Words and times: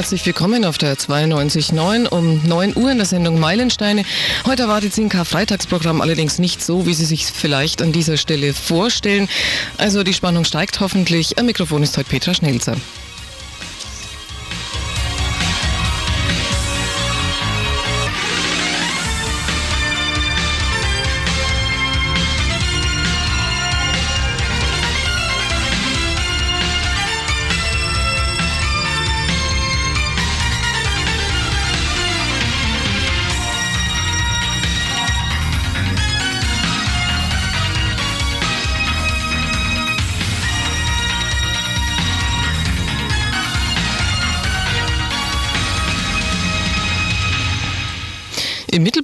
Herzlich 0.00 0.24
willkommen 0.24 0.64
auf 0.64 0.78
der 0.78 0.96
92.9 0.96 2.08
um 2.08 2.42
9 2.48 2.74
Uhr 2.74 2.90
in 2.90 2.96
der 2.96 3.06
Sendung 3.06 3.38
Meilensteine. 3.38 4.04
Heute 4.46 4.62
erwartet 4.62 4.94
Sie 4.94 5.02
ein 5.02 5.10
Karfreitagsprogramm, 5.10 6.00
allerdings 6.00 6.38
nicht 6.38 6.64
so, 6.64 6.86
wie 6.86 6.94
Sie 6.94 7.04
sich 7.04 7.26
vielleicht 7.26 7.82
an 7.82 7.92
dieser 7.92 8.16
Stelle 8.16 8.54
vorstellen. 8.54 9.28
Also 9.76 10.02
die 10.02 10.14
Spannung 10.14 10.46
steigt 10.46 10.80
hoffentlich. 10.80 11.38
Am 11.38 11.44
Mikrofon 11.44 11.82
ist 11.82 11.98
heute 11.98 12.08
Petra 12.08 12.32
Schnelzer. 12.32 12.76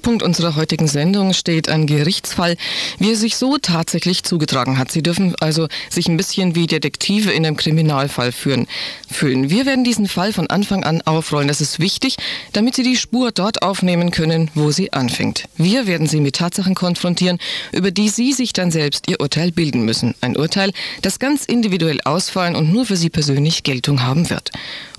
Mittelpunkt 0.07 0.23
unserer 0.23 0.55
heutigen 0.55 0.87
Sendung 0.87 1.33
steht 1.33 1.69
ein 1.69 1.89
Gerichtsfall, 1.89 2.57
wie 3.01 3.11
er 3.11 3.17
sich 3.17 3.35
so 3.35 3.59
tatsächlich 3.59 4.23
zugetragen 4.23 4.79
hat. 4.79 4.93
Sie 4.93 5.03
dürfen 5.03 5.35
also 5.41 5.67
sich 5.91 6.07
ein 6.07 6.17
bisschen 6.17 6.55
wie 6.55 6.69
Detektive 6.69 7.33
in 7.33 7.45
einem 7.45 7.57
Kriminalfall 7.57 8.31
führen, 8.31 8.69
fühlen. 9.11 9.51
Wir 9.51 9.67
werden 9.67 9.83
diesen 9.83 10.07
Fall 10.07 10.33
von 10.33 10.47
Anfang 10.47 10.85
an 10.85 11.03
aufrollen. 11.03 11.48
Das 11.48 11.61
ist 11.61 11.81
wichtig, 11.81 12.19
damit 12.53 12.77
Sie 12.77 12.85
die 12.85 12.97
Spur 12.97 13.33
dort 13.33 13.63
aufnehmen 13.63 14.13
können, 14.13 14.48
wo 14.55 14.71
sie 14.71 14.93
anfängt. 14.93 15.48
Wir 15.57 15.89
werden 15.89 16.07
Sie 16.07 16.20
mit 16.20 16.37
Tatsachen 16.37 16.77
konfrontieren, 16.77 17.39
über 17.73 17.91
die 17.91 18.09
Sie 18.09 18.33
sich 18.33 18.53
dann 18.53 18.70
selbst 18.70 19.11
Ihr 19.11 19.20
Urteil 19.20 19.51
bilden 19.51 19.85
müssen. 19.85 20.15
Ein 20.20 20.37
Urteil, 20.37 20.70
das 21.03 21.19
ganz 21.19 21.47
individuell 21.47 22.01
ausfallen 22.05 22.55
und 22.55 22.73
nur 22.73 22.87
für 22.87 22.97
Sie 22.97 23.11
persönlich 23.11 23.65
Geltung 23.65 24.05
haben 24.05 24.31
wird. 24.31 24.53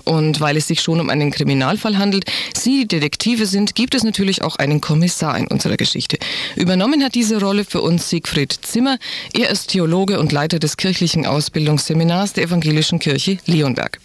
Und 0.08 0.40
weil 0.40 0.56
es 0.56 0.66
sich 0.66 0.80
schon 0.80 1.00
um 1.00 1.10
einen 1.10 1.30
Kriminalfall 1.30 1.98
handelt, 1.98 2.24
Sie 2.56 2.86
Detektive 2.86 3.44
sind, 3.44 3.74
gibt 3.74 3.94
es 3.94 4.04
natürlich 4.04 4.40
auch 4.40 4.56
einen 4.56 4.80
Kommissar 4.80 5.36
in 5.36 5.46
unserer 5.46 5.76
Geschichte. 5.76 6.18
Übernommen 6.56 7.04
hat 7.04 7.14
diese 7.14 7.38
Rolle 7.38 7.66
für 7.66 7.82
uns 7.82 8.08
Siegfried 8.08 8.58
Zimmer. 8.62 8.96
Er 9.34 9.50
ist 9.50 9.68
Theologe 9.68 10.18
und 10.18 10.32
Leiter 10.32 10.58
des 10.58 10.78
kirchlichen 10.78 11.26
Ausbildungsseminars 11.26 12.32
der 12.32 12.44
Evangelischen 12.44 13.00
Kirche 13.00 13.36
Leonberg. 13.44 14.00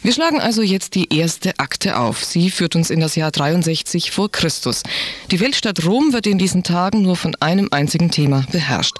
Wir 0.00 0.12
schlagen 0.12 0.40
also 0.40 0.62
jetzt 0.62 0.94
die 0.94 1.12
erste 1.12 1.58
Akte 1.58 1.98
auf. 1.98 2.24
Sie 2.24 2.50
führt 2.50 2.76
uns 2.76 2.88
in 2.88 3.00
das 3.00 3.16
Jahr 3.16 3.32
63 3.32 4.12
vor 4.12 4.30
Christus. 4.30 4.84
Die 5.32 5.40
Weltstadt 5.40 5.84
Rom 5.84 6.12
wird 6.12 6.26
in 6.28 6.38
diesen 6.38 6.62
Tagen 6.62 7.02
nur 7.02 7.16
von 7.16 7.34
einem 7.40 7.68
einzigen 7.72 8.10
Thema 8.10 8.44
beherrscht. 8.52 8.96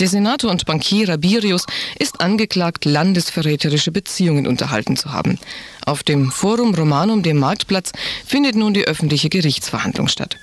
Der 0.00 0.08
Senator 0.08 0.50
und 0.50 0.64
Bankier 0.64 1.10
Rabirius 1.10 1.66
ist 1.98 2.20
angeklagt, 2.20 2.86
landesverräterische 2.86 3.92
Beziehungen 3.92 4.46
unterhalten 4.46 4.96
zu 4.96 5.12
haben. 5.12 5.38
Auf 5.88 6.02
dem 6.02 6.30
Forum 6.30 6.74
Romanum, 6.74 7.22
dem 7.22 7.38
Marktplatz, 7.38 7.92
findet 8.26 8.54
nun 8.56 8.74
die 8.74 8.84
öffentliche 8.84 9.30
Gerichtsverhandlung 9.30 10.08
statt. 10.08 10.36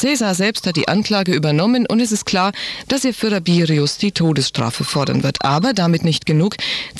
Caesar 0.00 0.36
selbst 0.36 0.68
hat 0.68 0.76
die 0.76 0.86
Anklage 0.86 1.34
übernommen 1.34 1.84
und 1.88 1.98
es 1.98 2.12
ist 2.12 2.26
klar, 2.26 2.52
dass 2.86 3.04
er 3.04 3.12
für 3.12 3.32
Rabirius 3.32 3.98
die 3.98 4.12
Todesstrafe 4.12 4.84
fordern 4.84 5.24
wird. 5.24 5.44
Aber 5.44 5.72
damit 5.72 6.04
nicht 6.04 6.26
genug. 6.26 6.54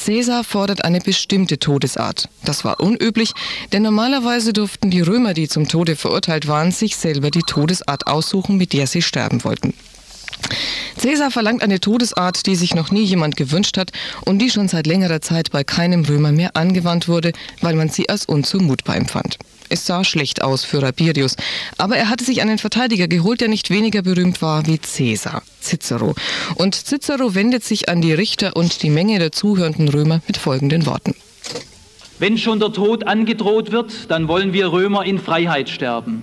Caesar 0.04 0.42
fordert 0.42 0.84
eine 0.84 0.98
bestimmte 0.98 1.60
Todesart. 1.60 2.28
Das 2.44 2.64
war 2.64 2.80
unüblich, 2.80 3.30
denn 3.72 3.84
normalerweise 3.84 4.52
durften 4.52 4.90
die 4.90 5.00
Römer, 5.00 5.32
die 5.32 5.46
zum 5.46 5.68
Tode 5.68 5.94
verurteilt 5.94 6.48
waren, 6.48 6.72
sich 6.72 6.96
selber 6.96 7.30
die 7.30 7.42
Todesart 7.42 8.08
aussuchen, 8.08 8.56
mit 8.56 8.72
der 8.72 8.88
sie 8.88 9.02
sterben 9.02 9.44
wollten. 9.44 9.72
Caesar 11.00 11.30
verlangt 11.30 11.62
eine 11.62 11.80
Todesart, 11.80 12.46
die 12.46 12.56
sich 12.56 12.74
noch 12.74 12.90
nie 12.90 13.04
jemand 13.04 13.36
gewünscht 13.36 13.76
hat 13.76 13.90
und 14.24 14.38
die 14.38 14.50
schon 14.50 14.68
seit 14.68 14.86
längerer 14.86 15.20
Zeit 15.20 15.50
bei 15.50 15.64
keinem 15.64 16.04
Römer 16.04 16.32
mehr 16.32 16.56
angewandt 16.56 17.08
wurde, 17.08 17.32
weil 17.60 17.74
man 17.74 17.88
sie 17.88 18.08
als 18.08 18.24
unzumutbar 18.24 18.96
empfand. 18.96 19.38
Es 19.68 19.86
sah 19.86 20.04
schlecht 20.04 20.42
aus 20.42 20.64
für 20.64 20.82
Rabirius, 20.82 21.36
aber 21.78 21.96
er 21.96 22.08
hatte 22.08 22.24
sich 22.24 22.42
einen 22.42 22.58
Verteidiger 22.58 23.08
geholt, 23.08 23.40
der 23.40 23.48
nicht 23.48 23.70
weniger 23.70 24.02
berühmt 24.02 24.42
war 24.42 24.66
wie 24.66 24.78
Caesar, 24.78 25.42
Cicero. 25.60 26.14
Und 26.56 26.74
Cicero 26.74 27.34
wendet 27.34 27.64
sich 27.64 27.88
an 27.88 28.00
die 28.00 28.12
Richter 28.12 28.56
und 28.56 28.82
die 28.82 28.90
Menge 28.90 29.18
der 29.18 29.32
zuhörenden 29.32 29.88
Römer 29.88 30.20
mit 30.26 30.36
folgenden 30.36 30.86
Worten. 30.86 31.14
Wenn 32.18 32.38
schon 32.38 32.60
der 32.60 32.72
Tod 32.72 33.06
angedroht 33.06 33.72
wird, 33.72 34.10
dann 34.10 34.28
wollen 34.28 34.52
wir 34.52 34.70
Römer 34.70 35.04
in 35.04 35.18
Freiheit 35.18 35.68
sterben. 35.68 36.22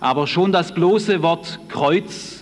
Aber 0.00 0.26
schon 0.26 0.50
das 0.50 0.74
bloße 0.74 1.22
Wort 1.22 1.60
Kreuz 1.68 2.37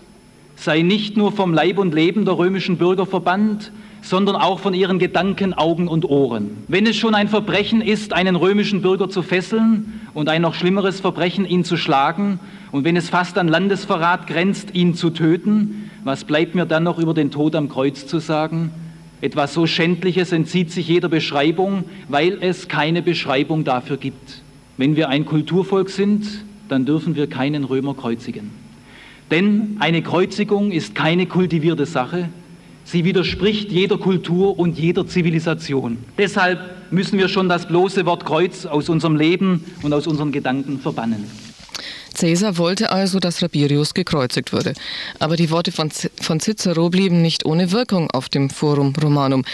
sei 0.56 0.83
nicht 0.83 1.17
nur 1.17 1.33
vom 1.33 1.55
Leib 1.55 1.78
und 1.78 1.94
Leben 1.94 2.25
der 2.25 2.37
römischen 2.37 2.78
Bürger 2.78 3.06
verbannt, 3.06 3.71
sondern 4.03 4.37
auch 4.37 4.61
von 4.61 4.72
ihren 4.72 4.99
Gedanken, 4.99 5.53
Augen 5.53 5.89
und 5.89 6.05
Ohren. 6.05 6.65
Wenn 6.69 6.87
es 6.87 6.97
schon 6.97 7.15
ein 7.15 7.28
Verbrechen 7.28 7.81
ist, 7.81 8.12
einen 8.12 8.37
römischen 8.37 8.83
Bürger 8.83 9.09
zu 9.09 9.22
fesseln 9.22 10.00
und 10.15 10.28
ein 10.28 10.43
noch 10.43 10.55
schlimmeres 10.55 11.00
Verbrechen, 11.00 11.44
ihn 11.44 11.65
zu 11.65 11.77
schlagen, 11.77 12.41
und 12.72 12.84
wenn 12.84 12.97
es 12.97 13.09
fast 13.09 13.39
an 13.39 13.49
Landesverrat 13.49 14.27
grenzt, 14.27 14.75
ihn 14.75 14.94
zu 14.94 15.11
töten, 15.11 15.91
was 16.05 16.25
bleibt 16.25 16.55
mir 16.55 16.67
dann 16.67 16.84
noch 16.84 16.99
über 16.99 17.15
den 17.15 17.31
Tod 17.31 17.55
am 17.55 17.69
Kreuz 17.69 18.06
zu 18.06 18.19
sagen? 18.19 18.71
Etwas 19.21 19.55
so 19.55 19.67
Schändliches 19.67 20.31
entzieht 20.31 20.71
sich 20.71 20.87
jeder 20.87 21.09
Beschreibung, 21.09 21.84
weil 22.09 22.38
es 22.41 22.69
keine 22.69 23.03
Beschreibung 23.03 23.65
dafür 23.65 23.97
gibt. 23.97 24.43
Wenn 24.77 24.94
wir 24.94 25.09
ein 25.09 25.25
Kulturvolk 25.25 25.88
sind, 25.88 26.44
dann 26.69 26.84
dürfen 26.84 27.17
wir 27.17 27.28
keinen 27.28 27.65
Römer 27.65 27.94
kreuzigen. 27.94 28.66
Denn 29.31 29.76
eine 29.81 30.03
Kreuzigung 30.03 30.70
ist 30.70 30.94
keine 30.94 31.26
kultivierte 31.26 31.87
Sache. 31.87 32.28
Sie 32.84 33.04
widerspricht 33.04 33.72
jeder 33.72 33.98
Kultur 33.98 34.59
und 34.59 34.78
jeder 34.78 35.06
Zivilisation. 35.06 35.98
Deshalb 36.16 36.60
müssen 36.92 37.19
wir 37.19 37.28
schon 37.28 37.48
das 37.48 37.66
bloße 37.66 38.06
Wort 38.06 38.25
Kreuz 38.25 38.64
aus 38.64 38.88
unserem 38.88 39.16
Leben 39.16 39.64
und 39.82 39.92
aus 39.92 40.06
unseren 40.06 40.31
Gedanken 40.31 40.78
verbannen. 40.78 41.25
Caesar 42.16 42.56
wollte 42.56 42.91
also, 42.91 43.21
dass 43.21 43.43
Rabirius 43.43 43.94
gekreuzigt 43.94 44.53
würde. 44.53 44.72
Aber 45.19 45.37
die 45.37 45.50
Worte 45.50 45.72
von, 45.72 45.91
von 45.91 46.41
Cicero 46.41 46.88
blieben 46.88 47.22
nicht 47.22 47.44
ohne 47.44 47.72
Wirkung 47.72 48.10
auf 48.10 48.28
dem 48.28 48.50
Forum 48.50 48.94
Romanum. 49.03 49.44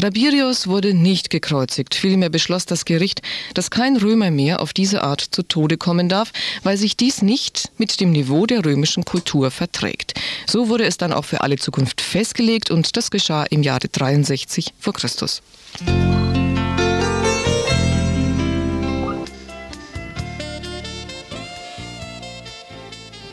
Rabirius 0.00 0.66
wurde 0.66 0.94
nicht 0.94 1.30
gekreuzigt. 1.30 1.94
Vielmehr 1.94 2.30
beschloss 2.30 2.66
das 2.66 2.84
Gericht, 2.84 3.22
dass 3.54 3.70
kein 3.70 3.96
Römer 3.96 4.30
mehr 4.30 4.60
auf 4.60 4.72
diese 4.72 5.02
Art 5.02 5.20
zu 5.20 5.42
Tode 5.42 5.76
kommen 5.76 6.08
darf, 6.08 6.32
weil 6.62 6.76
sich 6.76 6.96
dies 6.96 7.22
nicht 7.22 7.70
mit 7.78 8.00
dem 8.00 8.12
Niveau 8.12 8.46
der 8.46 8.64
römischen 8.64 9.04
Kultur 9.04 9.50
verträgt. 9.50 10.14
So 10.46 10.68
wurde 10.68 10.84
es 10.84 10.96
dann 10.96 11.12
auch 11.12 11.24
für 11.24 11.42
alle 11.42 11.56
Zukunft 11.56 12.00
festgelegt 12.00 12.70
und 12.70 12.96
das 12.96 13.10
geschah 13.10 13.44
im 13.44 13.62
Jahre 13.62 13.88
63 13.88 14.72
vor 14.80 14.94
Christus. 14.94 15.42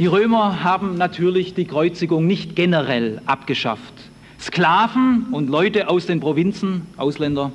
Die 0.03 0.07
Römer 0.07 0.65
haben 0.65 0.95
natürlich 0.95 1.53
die 1.53 1.63
Kreuzigung 1.63 2.27
nicht 2.27 2.57
generell 2.57 3.21
abgeschafft. 3.25 3.93
Sklaven 4.37 5.27
und 5.31 5.49
Leute 5.49 5.87
aus 5.87 6.07
den 6.07 6.19
Provinzen, 6.19 6.81
Ausländer, 6.97 7.53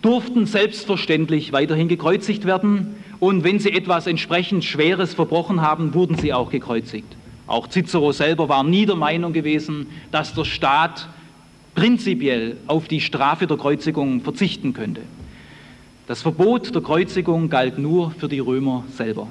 durften 0.00 0.46
selbstverständlich 0.46 1.52
weiterhin 1.52 1.88
gekreuzigt 1.88 2.44
werden 2.44 2.94
und 3.18 3.42
wenn 3.42 3.58
sie 3.58 3.72
etwas 3.72 4.06
entsprechend 4.06 4.62
Schweres 4.64 5.14
verbrochen 5.14 5.62
haben, 5.62 5.94
wurden 5.94 6.16
sie 6.16 6.32
auch 6.32 6.48
gekreuzigt. 6.48 7.16
Auch 7.48 7.68
Cicero 7.68 8.12
selber 8.12 8.48
war 8.48 8.62
nie 8.62 8.86
der 8.86 8.94
Meinung 8.94 9.32
gewesen, 9.32 9.88
dass 10.12 10.32
der 10.32 10.44
Staat 10.44 11.08
prinzipiell 11.74 12.56
auf 12.68 12.86
die 12.86 13.00
Strafe 13.00 13.48
der 13.48 13.56
Kreuzigung 13.56 14.20
verzichten 14.20 14.74
könnte. 14.74 15.00
Das 16.06 16.22
Verbot 16.22 16.72
der 16.72 16.82
Kreuzigung 16.82 17.48
galt 17.48 17.78
nur 17.78 18.12
für 18.12 18.28
die 18.28 18.38
Römer 18.38 18.84
selber. 18.96 19.26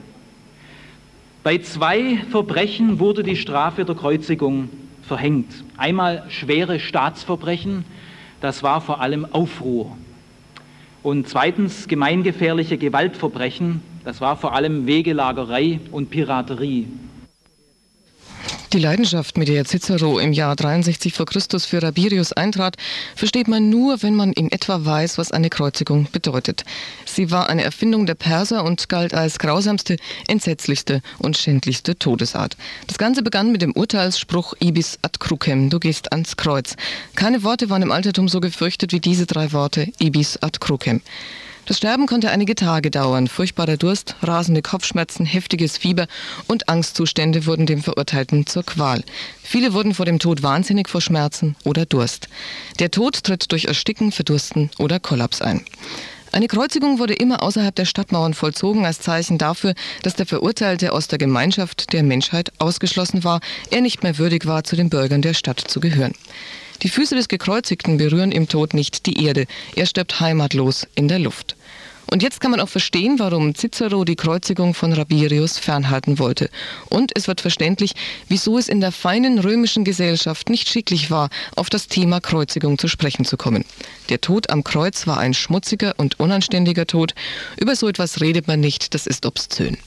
Bei 1.43 1.57
zwei 1.57 2.19
Verbrechen 2.31 2.99
wurde 2.99 3.21
die 3.21 3.35
Strafe 3.35 3.83
der 3.83 3.95
Kreuzigung 3.95 4.69
verhängt. 5.01 5.65
Einmal 5.75 6.23
schwere 6.29 6.79
Staatsverbrechen, 6.79 7.83
das 8.39 8.63
war 8.63 8.79
vor 8.79 9.01
allem 9.01 9.25
Aufruhr. 9.25 9.97
Und 11.03 11.27
zweitens 11.27 11.89
gemeingefährliche 11.89 12.77
Gewaltverbrechen, 12.77 13.81
das 14.05 14.21
war 14.21 14.37
vor 14.37 14.55
allem 14.55 14.87
Wegelagerei 14.87 15.81
und 15.91 16.09
Piraterie. 16.09 16.87
Die 18.73 18.79
Leidenschaft, 18.79 19.37
mit 19.37 19.49
der 19.49 19.65
Cicero 19.65 20.17
im 20.17 20.33
Jahr 20.33 20.55
63 20.55 21.13
vor 21.13 21.27
Christus 21.27 21.63
für 21.63 21.83
Rabirius 21.83 22.33
eintrat, 22.33 22.75
versteht 23.15 23.47
man 23.47 23.69
nur, 23.69 24.01
wenn 24.01 24.15
man 24.15 24.33
in 24.33 24.51
etwa 24.51 24.83
weiß, 24.83 25.19
was 25.19 25.31
eine 25.31 25.51
Kreuzigung 25.51 26.07
bedeutet. 26.11 26.65
Sie 27.05 27.29
war 27.29 27.49
eine 27.49 27.63
Erfindung 27.63 28.07
der 28.07 28.15
Perser 28.15 28.63
und 28.63 28.89
galt 28.89 29.13
als 29.13 29.37
grausamste, 29.37 29.97
entsetzlichste 30.27 31.03
und 31.19 31.37
schändlichste 31.37 31.99
Todesart. 31.99 32.57
Das 32.87 32.97
Ganze 32.97 33.21
begann 33.21 33.51
mit 33.51 33.61
dem 33.61 33.73
Urteilsspruch 33.73 34.55
Ibis 34.59 34.97
ad 35.03 35.19
crucem, 35.19 35.69
du 35.69 35.79
gehst 35.79 36.11
ans 36.11 36.35
Kreuz. 36.35 36.75
Keine 37.13 37.43
Worte 37.43 37.69
waren 37.69 37.83
im 37.83 37.91
Altertum 37.91 38.27
so 38.27 38.39
gefürchtet 38.39 38.91
wie 38.91 38.99
diese 38.99 39.27
drei 39.27 39.51
Worte 39.51 39.91
Ibis 39.99 40.37
ad 40.41 40.57
crucem. 40.59 41.01
Das 41.65 41.77
Sterben 41.77 42.07
konnte 42.07 42.29
einige 42.29 42.55
Tage 42.55 42.91
dauern. 42.91 43.29
Furchtbarer 43.29 43.77
Durst, 43.77 44.15
rasende 44.21 44.61
Kopfschmerzen, 44.61 45.25
heftiges 45.25 45.77
Fieber 45.77 46.07
und 46.47 46.67
Angstzustände 46.67 47.45
wurden 47.45 47.65
dem 47.65 47.81
Verurteilten 47.81 48.45
zur 48.45 48.63
Qual. 48.63 49.01
Viele 49.41 49.73
wurden 49.73 49.93
vor 49.93 50.05
dem 50.05 50.19
Tod 50.19 50.43
wahnsinnig 50.43 50.89
vor 50.89 50.99
Schmerzen 50.99 51.55
oder 51.63 51.85
Durst. 51.85 52.27
Der 52.79 52.91
Tod 52.91 53.23
tritt 53.23 53.49
durch 53.53 53.65
Ersticken, 53.65 54.11
Verdursten 54.11 54.71
oder 54.77 54.99
Kollaps 54.99 55.41
ein. 55.41 55.61
Eine 56.33 56.47
Kreuzigung 56.47 56.99
wurde 56.99 57.13
immer 57.13 57.41
außerhalb 57.41 57.75
der 57.75 57.85
Stadtmauern 57.85 58.33
vollzogen 58.33 58.85
als 58.85 58.99
Zeichen 58.99 59.37
dafür, 59.37 59.73
dass 60.01 60.15
der 60.15 60.25
Verurteilte 60.25 60.91
aus 60.91 61.07
der 61.07 61.19
Gemeinschaft 61.19 61.93
der 61.93 62.03
Menschheit 62.03 62.51
ausgeschlossen 62.59 63.23
war, 63.23 63.39
er 63.69 63.81
nicht 63.81 64.03
mehr 64.03 64.17
würdig 64.17 64.47
war, 64.47 64.65
zu 64.65 64.75
den 64.75 64.89
Bürgern 64.89 65.21
der 65.21 65.35
Stadt 65.35 65.61
zu 65.61 65.79
gehören. 65.79 66.13
Die 66.83 66.89
Füße 66.89 67.15
des 67.15 67.29
Gekreuzigten 67.29 67.97
berühren 67.97 68.33
im 68.33 68.49
Tod 68.49 68.73
nicht 68.73 69.05
die 69.05 69.25
Erde, 69.25 69.45
er 69.75 69.85
stirbt 69.85 70.19
heimatlos 70.19 70.85
in 70.95 71.07
der 71.07 71.19
Luft. 71.19 71.55
Und 72.11 72.21
jetzt 72.21 72.41
kann 72.41 72.51
man 72.51 72.59
auch 72.59 72.69
verstehen, 72.69 73.17
warum 73.19 73.55
Cicero 73.55 74.03
die 74.03 74.17
Kreuzigung 74.17 74.73
von 74.73 74.91
Rabirius 74.91 75.57
fernhalten 75.57 76.19
wollte. 76.19 76.49
Und 76.89 77.15
es 77.15 77.27
wird 77.27 77.41
verständlich, 77.41 77.93
wieso 78.27 78.57
es 78.57 78.67
in 78.67 78.81
der 78.81 78.91
feinen 78.91 79.39
römischen 79.39 79.85
Gesellschaft 79.85 80.49
nicht 80.49 80.69
schicklich 80.69 81.09
war, 81.09 81.29
auf 81.55 81.69
das 81.69 81.87
Thema 81.87 82.19
Kreuzigung 82.19 82.77
zu 82.77 82.89
sprechen 82.89 83.23
zu 83.23 83.37
kommen. 83.37 83.63
Der 84.09 84.21
Tod 84.21 84.49
am 84.49 84.63
Kreuz 84.63 85.07
war 85.07 85.17
ein 85.17 85.33
schmutziger 85.33 85.95
und 85.97 86.19
unanständiger 86.19 86.85
Tod. 86.85 87.15
Über 87.57 87.75
so 87.77 87.87
etwas 87.87 88.19
redet 88.19 88.47
man 88.47 88.59
nicht, 88.59 88.93
das 88.93 89.07
ist 89.07 89.25
obszön. 89.25 89.77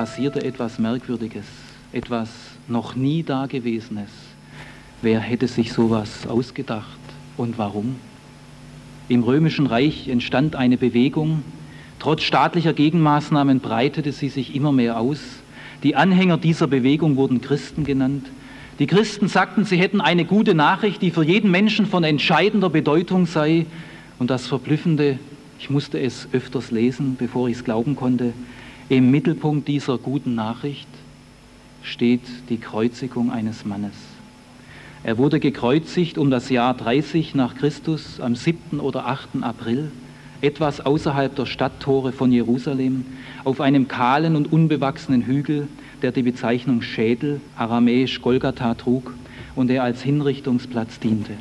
Passierte 0.00 0.42
etwas 0.42 0.78
Merkwürdiges, 0.78 1.44
etwas 1.92 2.30
noch 2.68 2.96
nie 2.96 3.22
Dagewesenes. 3.22 4.08
Wer 5.02 5.20
hätte 5.20 5.46
sich 5.46 5.74
sowas 5.74 6.26
ausgedacht 6.26 6.98
und 7.36 7.58
warum? 7.58 7.96
Im 9.10 9.22
römischen 9.22 9.66
Reich 9.66 10.08
entstand 10.08 10.56
eine 10.56 10.78
Bewegung, 10.78 11.42
trotz 11.98 12.22
staatlicher 12.22 12.72
Gegenmaßnahmen 12.72 13.60
breitete 13.60 14.12
sie 14.12 14.30
sich 14.30 14.54
immer 14.54 14.72
mehr 14.72 14.98
aus. 14.98 15.20
Die 15.82 15.96
Anhänger 15.96 16.38
dieser 16.38 16.66
Bewegung 16.66 17.16
wurden 17.16 17.42
Christen 17.42 17.84
genannt. 17.84 18.26
Die 18.78 18.86
Christen 18.86 19.28
sagten, 19.28 19.66
sie 19.66 19.76
hätten 19.76 20.00
eine 20.00 20.24
gute 20.24 20.54
Nachricht, 20.54 21.02
die 21.02 21.10
für 21.10 21.24
jeden 21.24 21.50
Menschen 21.50 21.84
von 21.84 22.04
entscheidender 22.04 22.70
Bedeutung 22.70 23.26
sei. 23.26 23.66
Und 24.18 24.30
das 24.30 24.46
Verblüffende, 24.46 25.18
ich 25.58 25.68
musste 25.68 26.00
es 26.00 26.26
öfters 26.32 26.70
lesen, 26.70 27.16
bevor 27.18 27.50
ich 27.50 27.56
es 27.58 27.64
glauben 27.64 27.96
konnte, 27.96 28.32
im 28.90 29.12
Mittelpunkt 29.12 29.68
dieser 29.68 29.98
guten 29.98 30.34
Nachricht 30.34 30.88
steht 31.80 32.22
die 32.48 32.58
Kreuzigung 32.58 33.30
eines 33.30 33.64
Mannes. 33.64 33.94
Er 35.04 35.16
wurde 35.16 35.38
gekreuzigt 35.38 36.18
um 36.18 36.28
das 36.28 36.50
Jahr 36.50 36.74
30 36.74 37.36
nach 37.36 37.54
Christus 37.54 38.18
am 38.20 38.34
7. 38.34 38.80
oder 38.80 39.06
8. 39.06 39.42
April, 39.42 39.92
etwas 40.42 40.80
außerhalb 40.80 41.34
der 41.36 41.46
Stadttore 41.46 42.10
von 42.10 42.32
Jerusalem, 42.32 43.06
auf 43.44 43.60
einem 43.60 43.86
kahlen 43.86 44.34
und 44.34 44.52
unbewachsenen 44.52 45.22
Hügel, 45.22 45.68
der 46.02 46.10
die 46.10 46.24
Bezeichnung 46.24 46.82
Schädel, 46.82 47.40
aramäisch 47.56 48.20
Golgatha 48.20 48.74
trug 48.74 49.14
und 49.54 49.68
der 49.68 49.84
als 49.84 50.02
Hinrichtungsplatz 50.02 50.98
diente. 50.98 51.34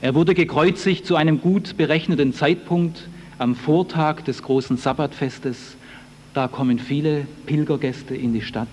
Er 0.00 0.14
wurde 0.14 0.32
gekreuzigt 0.32 1.04
zu 1.04 1.16
einem 1.16 1.42
gut 1.42 1.76
berechneten 1.76 2.32
Zeitpunkt 2.32 3.08
am 3.38 3.54
Vortag 3.54 4.22
des 4.22 4.42
großen 4.42 4.78
Sabbatfestes. 4.78 5.76
Da 6.34 6.48
kommen 6.48 6.78
viele 6.78 7.26
Pilgergäste 7.46 8.14
in 8.14 8.32
die 8.32 8.42
Stadt. 8.42 8.68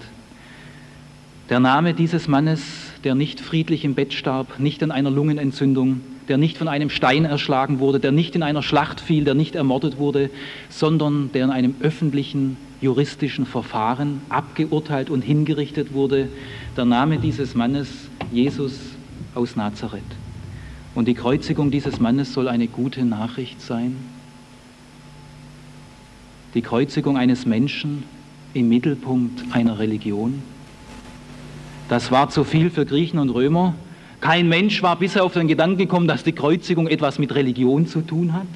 Der 1.50 1.60
Name 1.60 1.94
dieses 1.94 2.28
Mannes 2.28 2.62
der 3.04 3.16
nicht 3.16 3.40
friedlich 3.40 3.84
im 3.84 3.96
Bett 3.96 4.14
starb, 4.14 4.60
nicht 4.60 4.84
an 4.84 4.92
einer 4.92 5.10
Lungenentzündung, 5.12 6.02
der 6.28 6.38
nicht 6.38 6.58
von 6.58 6.68
einem 6.68 6.90
Stein 6.90 7.26
erschlagen 7.26 7.80
wurde, 7.80 8.00
der 8.00 8.12
nicht 8.12 8.36
in 8.36 8.44
einer 8.44 8.62
Schlacht 8.62 9.02
fiel, 9.02 9.24
der 9.24 9.34
nicht 9.34 9.56
ermordet 9.56 9.98
wurde, 9.98 10.30
sondern 10.70 11.32
der 11.34 11.46
in 11.46 11.52
einem 11.52 11.76
öffentlichen 11.82 12.58
juristischen 12.80 13.46
Verfahren 13.46 14.22
abgeurteilt 14.30 15.10
und 15.10 15.22
hingerichtet 15.24 15.94
wurde. 15.94 16.30
Der 16.78 16.86
Name 16.86 17.18
dieses 17.18 17.56
Mannes, 17.56 17.90
Jesus 18.32 18.80
aus 19.36 19.56
Nazareth. 19.56 20.04
Und 20.94 21.08
die 21.08 21.14
Kreuzigung 21.14 21.72
dieses 21.72 22.00
Mannes 22.00 22.34
soll 22.34 22.48
eine 22.48 22.68
gute 22.68 23.04
Nachricht 23.06 23.62
sein. 23.62 23.96
Die 26.54 26.62
Kreuzigung 26.62 27.18
eines 27.18 27.46
Menschen 27.46 28.04
im 28.54 28.68
Mittelpunkt 28.68 29.44
einer 29.54 29.80
Religion. 29.80 30.42
Das 31.88 32.12
war 32.12 32.30
zu 32.30 32.44
viel 32.44 32.70
für 32.70 32.86
Griechen 32.86 33.20
und 33.20 33.30
Römer. 33.30 33.74
Kein 34.20 34.50
Mensch 34.50 34.84
war 34.84 34.98
bisher 34.98 35.24
auf 35.24 35.34
den 35.34 35.48
Gedanken 35.48 35.78
gekommen, 35.78 36.08
dass 36.08 36.24
die 36.24 36.34
Kreuzigung 36.34 36.88
etwas 36.88 37.20
mit 37.20 37.34
Religion 37.34 37.88
zu 37.88 38.02
tun 38.02 38.34
hat. 38.34 38.48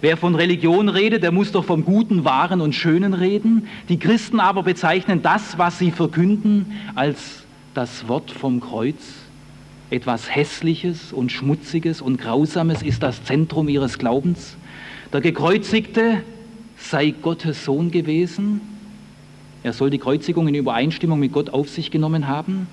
Wer 0.00 0.16
von 0.16 0.34
Religion 0.34 0.88
redet, 0.88 1.22
der 1.22 1.32
muss 1.32 1.52
doch 1.52 1.64
vom 1.64 1.84
Guten, 1.84 2.24
Wahren 2.24 2.60
und 2.60 2.74
Schönen 2.74 3.14
reden. 3.14 3.68
Die 3.88 3.98
Christen 3.98 4.40
aber 4.40 4.62
bezeichnen 4.62 5.22
das, 5.22 5.58
was 5.58 5.78
sie 5.78 5.90
verkünden, 5.90 6.72
als 6.94 7.44
das 7.74 8.08
Wort 8.08 8.30
vom 8.30 8.60
Kreuz. 8.60 8.96
Etwas 9.90 10.34
Hässliches 10.34 11.12
und 11.12 11.32
Schmutziges 11.32 12.00
und 12.00 12.18
Grausames 12.18 12.82
ist 12.82 13.02
das 13.02 13.24
Zentrum 13.24 13.68
ihres 13.68 13.98
Glaubens. 13.98 14.56
Der 15.12 15.20
Gekreuzigte 15.20 16.22
sei 16.90 17.10
Gottes 17.10 17.64
Sohn 17.64 17.90
gewesen, 17.90 18.60
er 19.62 19.72
soll 19.72 19.88
die 19.88 19.98
Kreuzigung 19.98 20.46
in 20.46 20.54
Übereinstimmung 20.54 21.18
mit 21.18 21.32
Gott 21.32 21.48
auf 21.50 21.70
sich 21.70 21.90
genommen 21.90 22.28
haben. 22.28 22.66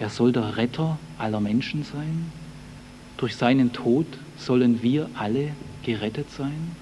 Er 0.00 0.10
soll 0.10 0.32
der 0.32 0.56
Retter 0.56 0.98
aller 1.16 1.38
Menschen 1.38 1.84
sein. 1.84 2.32
Durch 3.16 3.36
seinen 3.36 3.72
Tod 3.72 4.06
sollen 4.36 4.82
wir 4.82 5.08
alle 5.14 5.50
gerettet 5.84 6.30
sein. 6.32 6.72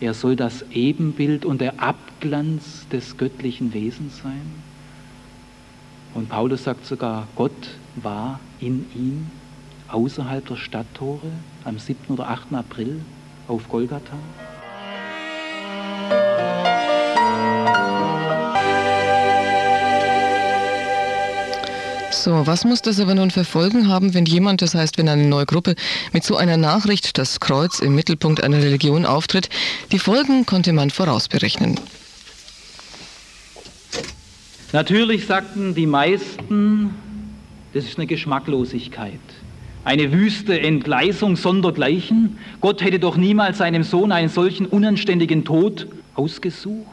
Er 0.00 0.14
soll 0.14 0.36
das 0.36 0.64
Ebenbild 0.72 1.44
und 1.44 1.60
der 1.60 1.80
Abglanz 1.80 2.88
des 2.90 3.18
göttlichen 3.18 3.74
Wesens 3.74 4.18
sein. 4.22 4.42
Und 6.14 6.30
Paulus 6.30 6.64
sagt 6.64 6.86
sogar, 6.86 7.28
Gott 7.36 7.52
war 7.96 8.40
in 8.58 8.86
ihm 8.94 9.26
außerhalb 9.88 10.46
der 10.46 10.56
Stadttore 10.56 11.30
am 11.64 11.78
7. 11.78 12.14
oder 12.14 12.30
8. 12.30 12.54
April 12.54 13.02
auf 13.48 13.68
Golgatha. 13.68 14.16
So, 22.14 22.46
was 22.46 22.64
muss 22.64 22.80
das 22.80 23.00
aber 23.00 23.14
nun 23.16 23.32
für 23.32 23.44
Folgen 23.44 23.88
haben, 23.88 24.14
wenn 24.14 24.24
jemand, 24.24 24.62
das 24.62 24.74
heißt, 24.74 24.98
wenn 24.98 25.08
eine 25.08 25.26
neue 25.26 25.46
Gruppe 25.46 25.74
mit 26.12 26.22
so 26.22 26.36
einer 26.36 26.56
Nachricht, 26.56 27.18
das 27.18 27.40
Kreuz 27.40 27.80
im 27.80 27.96
Mittelpunkt 27.96 28.42
einer 28.42 28.58
Religion 28.58 29.04
auftritt? 29.04 29.48
Die 29.90 29.98
Folgen 29.98 30.46
konnte 30.46 30.72
man 30.72 30.90
vorausberechnen. 30.90 31.78
Natürlich 34.72 35.26
sagten 35.26 35.74
die 35.74 35.86
meisten, 35.86 36.94
das 37.74 37.84
ist 37.84 37.98
eine 37.98 38.06
Geschmacklosigkeit. 38.06 39.20
Eine 39.84 40.12
wüste 40.12 40.58
Entgleisung 40.58 41.34
sondergleichen. 41.34 42.38
Gott 42.60 42.82
hätte 42.82 43.00
doch 43.00 43.16
niemals 43.16 43.58
seinem 43.58 43.82
Sohn 43.82 44.12
einen 44.12 44.28
solchen 44.28 44.66
unanständigen 44.66 45.44
Tod 45.44 45.88
ausgesucht. 46.14 46.86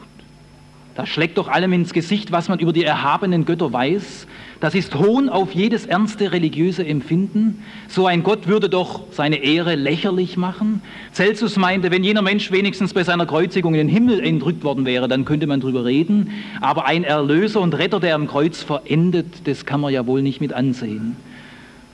Das 0.94 1.08
schlägt 1.08 1.38
doch 1.38 1.48
allem 1.48 1.72
ins 1.72 1.94
Gesicht, 1.94 2.32
was 2.32 2.48
man 2.48 2.58
über 2.58 2.72
die 2.72 2.84
erhabenen 2.84 3.46
Götter 3.46 3.72
weiß. 3.72 4.26
Das 4.60 4.74
ist 4.74 4.94
Hohn 4.94 5.30
auf 5.30 5.52
jedes 5.52 5.86
ernste 5.86 6.32
religiöse 6.32 6.86
Empfinden. 6.86 7.64
So 7.88 8.06
ein 8.06 8.22
Gott 8.22 8.46
würde 8.46 8.68
doch 8.68 9.04
seine 9.10 9.36
Ehre 9.36 9.74
lächerlich 9.74 10.36
machen. 10.36 10.82
Celsus 11.12 11.56
meinte, 11.56 11.90
wenn 11.90 12.04
jener 12.04 12.20
Mensch 12.20 12.52
wenigstens 12.52 12.92
bei 12.92 13.04
seiner 13.04 13.26
Kreuzigung 13.26 13.74
in 13.74 13.78
den 13.78 13.88
Himmel 13.88 14.20
entrückt 14.20 14.64
worden 14.64 14.84
wäre, 14.84 15.08
dann 15.08 15.24
könnte 15.24 15.46
man 15.46 15.60
drüber 15.60 15.84
reden. 15.84 16.30
Aber 16.60 16.84
ein 16.84 17.04
Erlöser 17.04 17.60
und 17.60 17.74
Retter, 17.74 17.98
der 17.98 18.14
am 18.14 18.26
Kreuz 18.26 18.62
verendet, 18.62 19.48
das 19.48 19.64
kann 19.64 19.80
man 19.80 19.92
ja 19.92 20.06
wohl 20.06 20.20
nicht 20.20 20.40
mit 20.40 20.52
ansehen. 20.52 21.16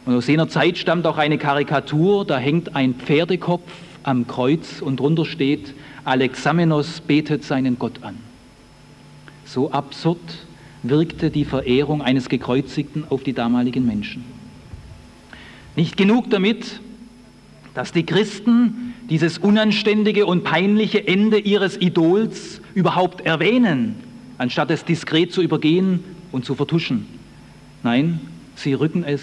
Und 0.04 0.16
aus 0.16 0.26
jener 0.26 0.48
Zeit 0.48 0.76
stammt 0.76 1.06
auch 1.06 1.18
eine 1.18 1.38
Karikatur, 1.38 2.24
da 2.24 2.38
hängt 2.38 2.74
ein 2.74 2.94
Pferdekopf 2.94 3.70
am 4.02 4.26
Kreuz 4.26 4.80
und 4.80 4.98
drunter 5.00 5.24
steht, 5.24 5.74
Alexamenos 6.04 7.00
betet 7.00 7.44
seinen 7.44 7.78
Gott 7.78 8.02
an. 8.02 8.27
So 9.48 9.72
absurd 9.72 10.18
wirkte 10.82 11.30
die 11.30 11.46
Verehrung 11.46 12.02
eines 12.02 12.28
Gekreuzigten 12.28 13.04
auf 13.08 13.22
die 13.22 13.32
damaligen 13.32 13.86
Menschen. 13.86 14.22
Nicht 15.74 15.96
genug 15.96 16.28
damit, 16.28 16.80
dass 17.72 17.92
die 17.92 18.04
Christen 18.04 18.92
dieses 19.08 19.38
unanständige 19.38 20.26
und 20.26 20.44
peinliche 20.44 21.08
Ende 21.08 21.38
ihres 21.38 21.80
Idols 21.80 22.60
überhaupt 22.74 23.22
erwähnen, 23.22 23.96
anstatt 24.36 24.70
es 24.70 24.84
diskret 24.84 25.32
zu 25.32 25.40
übergehen 25.40 26.04
und 26.30 26.44
zu 26.44 26.54
vertuschen. 26.54 27.06
Nein, 27.82 28.20
sie 28.54 28.74
rücken 28.74 29.02
es 29.02 29.22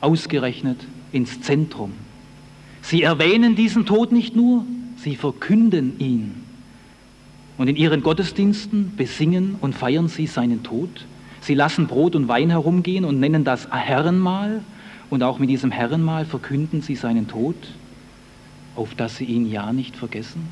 ausgerechnet 0.00 0.78
ins 1.10 1.40
Zentrum. 1.40 1.92
Sie 2.82 3.02
erwähnen 3.02 3.56
diesen 3.56 3.84
Tod 3.84 4.12
nicht 4.12 4.36
nur, 4.36 4.64
sie 4.96 5.16
verkünden 5.16 5.98
ihn. 5.98 6.45
Und 7.58 7.68
in 7.68 7.76
ihren 7.76 8.02
Gottesdiensten 8.02 8.94
besingen 8.96 9.56
und 9.60 9.74
feiern 9.74 10.08
sie 10.08 10.26
seinen 10.26 10.62
Tod. 10.62 11.06
Sie 11.40 11.54
lassen 11.54 11.86
Brot 11.86 12.14
und 12.14 12.28
Wein 12.28 12.50
herumgehen 12.50 13.04
und 13.04 13.18
nennen 13.20 13.44
das 13.44 13.70
Herrenmahl. 13.70 14.62
Und 15.08 15.22
auch 15.22 15.38
mit 15.38 15.48
diesem 15.48 15.70
Herrenmahl 15.70 16.24
verkünden 16.24 16.82
sie 16.82 16.96
seinen 16.96 17.28
Tod, 17.28 17.56
auf 18.74 18.94
dass 18.94 19.16
sie 19.16 19.24
ihn 19.24 19.50
ja 19.50 19.72
nicht 19.72 19.96
vergessen. 19.96 20.48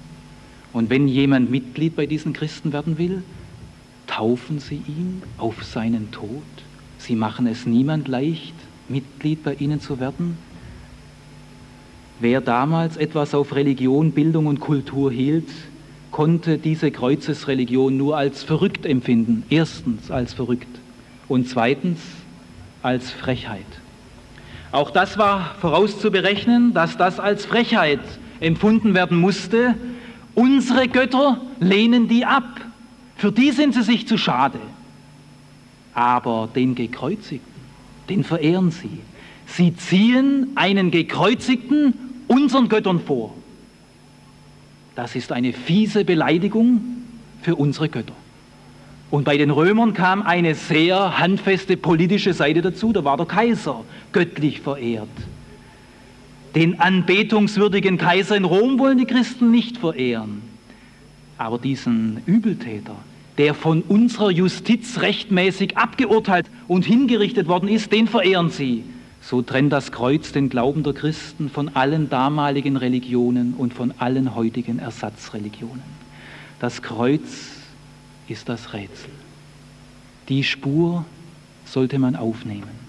Und 0.73 0.91
wenn 0.91 1.09
jemand 1.09 1.51
Mitglied 1.51 1.95
bei 1.95 2.07
diesen 2.07 2.33
Christen 2.33 2.73
werden 2.73 2.97
will, 2.97 3.23
taufen 4.07 4.59
sie 4.59 4.81
ihn 4.87 5.23
auf 5.39 5.63
seinen 5.65 6.11
Tod. 6.11 6.43
Sie 6.99 7.17
machen 7.17 7.47
es 7.47 7.67
niemand 7.67 8.09
leicht, 8.09 8.55
Mitglied 8.89 9.43
bei 9.45 9.55
ihnen 9.55 9.81
zu 9.81 10.01
werden. 10.01 10.39
Wer 12.21 12.41
damals 12.41 12.97
etwas 12.97 13.35
auf 13.35 13.55
Religion, 13.55 14.13
Bildung 14.13 14.47
und 14.47 14.61
Kultur 14.61 15.11
hielt, 15.11 15.49
konnte 16.15 16.59
diese 16.59 16.93
Kreuzesreligion 16.93 17.97
nur 17.97 18.17
als 18.17 18.45
verrückt 18.45 18.87
empfinden. 18.87 19.43
Erstens 19.51 20.13
als 20.13 20.33
verrückt 20.33 20.69
und 21.27 21.49
zweitens 21.49 21.99
als 22.85 23.11
Frechheit. 23.11 23.67
Auch 24.71 24.93
das 24.93 25.19
war 25.19 25.57
vorauszuberechnen, 25.61 26.73
dass 26.73 26.97
das 26.97 27.19
als 27.19 27.47
Frechheit 27.47 27.99
empfunden 28.39 28.95
werden 28.95 29.19
musste. 29.19 29.75
Unsere 30.37 30.87
Götter 30.87 31.41
lehnen 31.59 32.07
die 32.07 32.25
ab. 32.25 32.61
Für 33.17 33.33
die 33.33 33.51
sind 33.51 33.75
sie 33.75 33.83
sich 33.83 34.07
zu 34.07 34.17
schade. 34.17 34.61
Aber 35.95 36.49
den 36.55 36.77
Gekreuzigten, 36.77 37.61
den 38.09 38.23
verehren 38.23 38.71
sie. 38.71 39.01
Sie 39.47 39.75
ziehen 39.75 40.53
einen 40.55 40.93
Gekreuzigten 40.93 41.95
unseren 42.29 42.69
Göttern 42.69 43.01
vor. 43.01 43.35
Das 44.95 45.17
ist 45.17 45.33
eine 45.33 45.53
fiese 45.53 46.05
Beleidigung 46.05 46.81
für 47.43 47.57
unsere 47.57 47.89
Götter. 47.89 48.15
Und 49.11 49.25
bei 49.25 49.37
den 49.37 49.51
Römern 49.51 49.95
kam 49.95 50.23
eine 50.23 50.55
sehr 50.55 51.19
handfeste 51.19 51.77
politische 51.77 52.33
Seite 52.33 52.63
dazu, 52.63 52.93
da 52.93 53.05
war 53.05 53.17
der 53.17 53.27
Kaiser 53.27 53.85
göttlich 54.13 54.61
verehrt. 54.61 55.09
Den 56.55 56.81
anbetungswürdigen 56.81 57.99
Kaiser 57.99 58.37
in 58.37 58.45
Rom 58.45 58.79
wollen 58.79 58.99
die 58.99 59.07
Christen 59.07 59.51
nicht 59.51 59.79
verehren. 59.79 60.43
Aber 61.37 61.59
diesen 61.59 62.23
Übeltäter, 62.27 62.95
der 63.39 63.55
von 63.55 63.83
unserer 63.83 64.31
Justiz 64.31 65.01
rechtmäßig 65.01 65.77
abgeurteilt 65.77 66.47
und 66.69 66.85
hingerichtet 66.85 67.49
worden 67.49 67.69
ist, 67.69 67.93
den 67.93 68.07
verehren 68.07 68.51
sie. 68.51 68.85
So 69.27 69.41
trennt 69.41 69.73
das 69.73 69.91
Kreuz 69.91 70.33
den 70.33 70.51
Glauben 70.51 70.83
der 70.83 70.93
Christen 70.93 71.49
von 71.49 71.75
allen 71.75 72.11
damaligen 72.11 72.77
Religionen 72.77 73.55
und 73.55 73.73
von 73.73 73.95
allen 73.99 74.35
heutigen 74.35 74.79
Ersatzreligionen. 74.79 75.83
Das 76.61 76.83
Kreuz 76.83 77.23
ist 78.29 78.51
das 78.51 78.75
Rätsel. 78.75 79.11
Die 80.29 80.45
Spur 80.45 81.07
sollte 81.65 81.99
man 81.99 82.17
aufnehmen. 82.17 82.84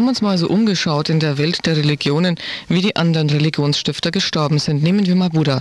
Haben 0.00 0.08
uns 0.08 0.22
mal 0.22 0.38
so 0.38 0.48
umgeschaut 0.48 1.10
in 1.10 1.20
der 1.20 1.36
Welt 1.36 1.66
der 1.66 1.76
Religionen, 1.76 2.36
wie 2.68 2.80
die 2.80 2.96
anderen 2.96 3.28
Religionsstifter 3.28 4.10
gestorben 4.10 4.58
sind. 4.58 4.82
Nehmen 4.82 5.04
wir 5.04 5.14
mal 5.14 5.28
Buddha. 5.28 5.60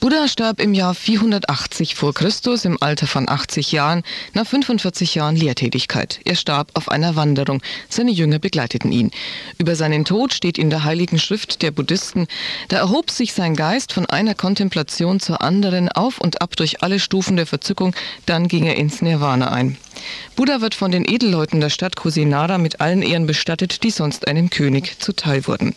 Buddha 0.00 0.26
starb 0.26 0.58
im 0.58 0.72
Jahr 0.72 0.94
480 0.94 1.94
vor 1.94 2.14
Christus 2.14 2.64
im 2.64 2.78
Alter 2.80 3.06
von 3.06 3.28
80 3.28 3.72
Jahren 3.72 4.02
nach 4.32 4.46
45 4.46 5.14
Jahren 5.14 5.36
Lehrtätigkeit. 5.36 6.20
Er 6.24 6.34
starb 6.34 6.70
auf 6.72 6.88
einer 6.88 7.14
Wanderung. 7.14 7.62
Seine 7.90 8.10
Jünger 8.10 8.38
begleiteten 8.38 8.90
ihn. 8.90 9.10
Über 9.58 9.76
seinen 9.76 10.06
Tod 10.06 10.32
steht 10.32 10.56
in 10.56 10.70
der 10.70 10.84
Heiligen 10.84 11.18
Schrift 11.18 11.60
der 11.60 11.70
Buddhisten, 11.70 12.26
da 12.68 12.78
erhob 12.78 13.10
sich 13.10 13.34
sein 13.34 13.54
Geist 13.54 13.92
von 13.92 14.06
einer 14.06 14.34
Kontemplation 14.34 15.20
zur 15.20 15.42
anderen 15.42 15.90
auf 15.90 16.22
und 16.22 16.40
ab 16.40 16.56
durch 16.56 16.82
alle 16.82 17.00
Stufen 17.00 17.36
der 17.36 17.46
Verzückung, 17.46 17.94
dann 18.24 18.48
ging 18.48 18.64
er 18.64 18.76
ins 18.76 19.02
Nirvana 19.02 19.52
ein. 19.52 19.76
Buddha 20.36 20.60
wird 20.60 20.74
von 20.74 20.90
den 20.90 21.08
Edelleuten 21.08 21.60
der 21.60 21.70
Stadt 21.70 21.96
Kusinara 21.96 22.58
mit 22.58 22.80
allen 22.80 23.02
Ehren 23.02 23.26
bestattet, 23.26 23.73
die 23.80 23.90
sonst 23.90 24.28
einem 24.28 24.50
König 24.50 25.00
zuteil 25.00 25.46
wurden. 25.46 25.74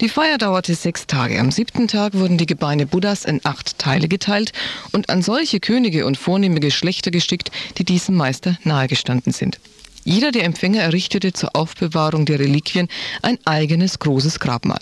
Die 0.00 0.08
Feier 0.08 0.38
dauerte 0.38 0.74
sechs 0.74 1.06
Tage. 1.06 1.38
Am 1.40 1.50
siebten 1.50 1.88
Tag 1.88 2.14
wurden 2.14 2.38
die 2.38 2.46
Gebeine 2.46 2.86
Buddhas 2.86 3.24
in 3.24 3.40
acht 3.44 3.78
Teile 3.78 4.08
geteilt 4.08 4.52
und 4.92 5.10
an 5.10 5.22
solche 5.22 5.60
Könige 5.60 6.06
und 6.06 6.16
vornehme 6.16 6.60
Geschlechter 6.60 7.10
geschickt, 7.10 7.50
die 7.78 7.84
diesem 7.84 8.16
Meister 8.16 8.58
nahegestanden 8.64 9.32
sind. 9.32 9.58
Jeder 10.04 10.32
der 10.32 10.44
Empfänger 10.44 10.82
errichtete 10.82 11.32
zur 11.32 11.54
Aufbewahrung 11.54 12.24
der 12.24 12.38
Reliquien 12.38 12.88
ein 13.22 13.38
eigenes 13.44 13.98
großes 13.98 14.40
Grabmal. 14.40 14.80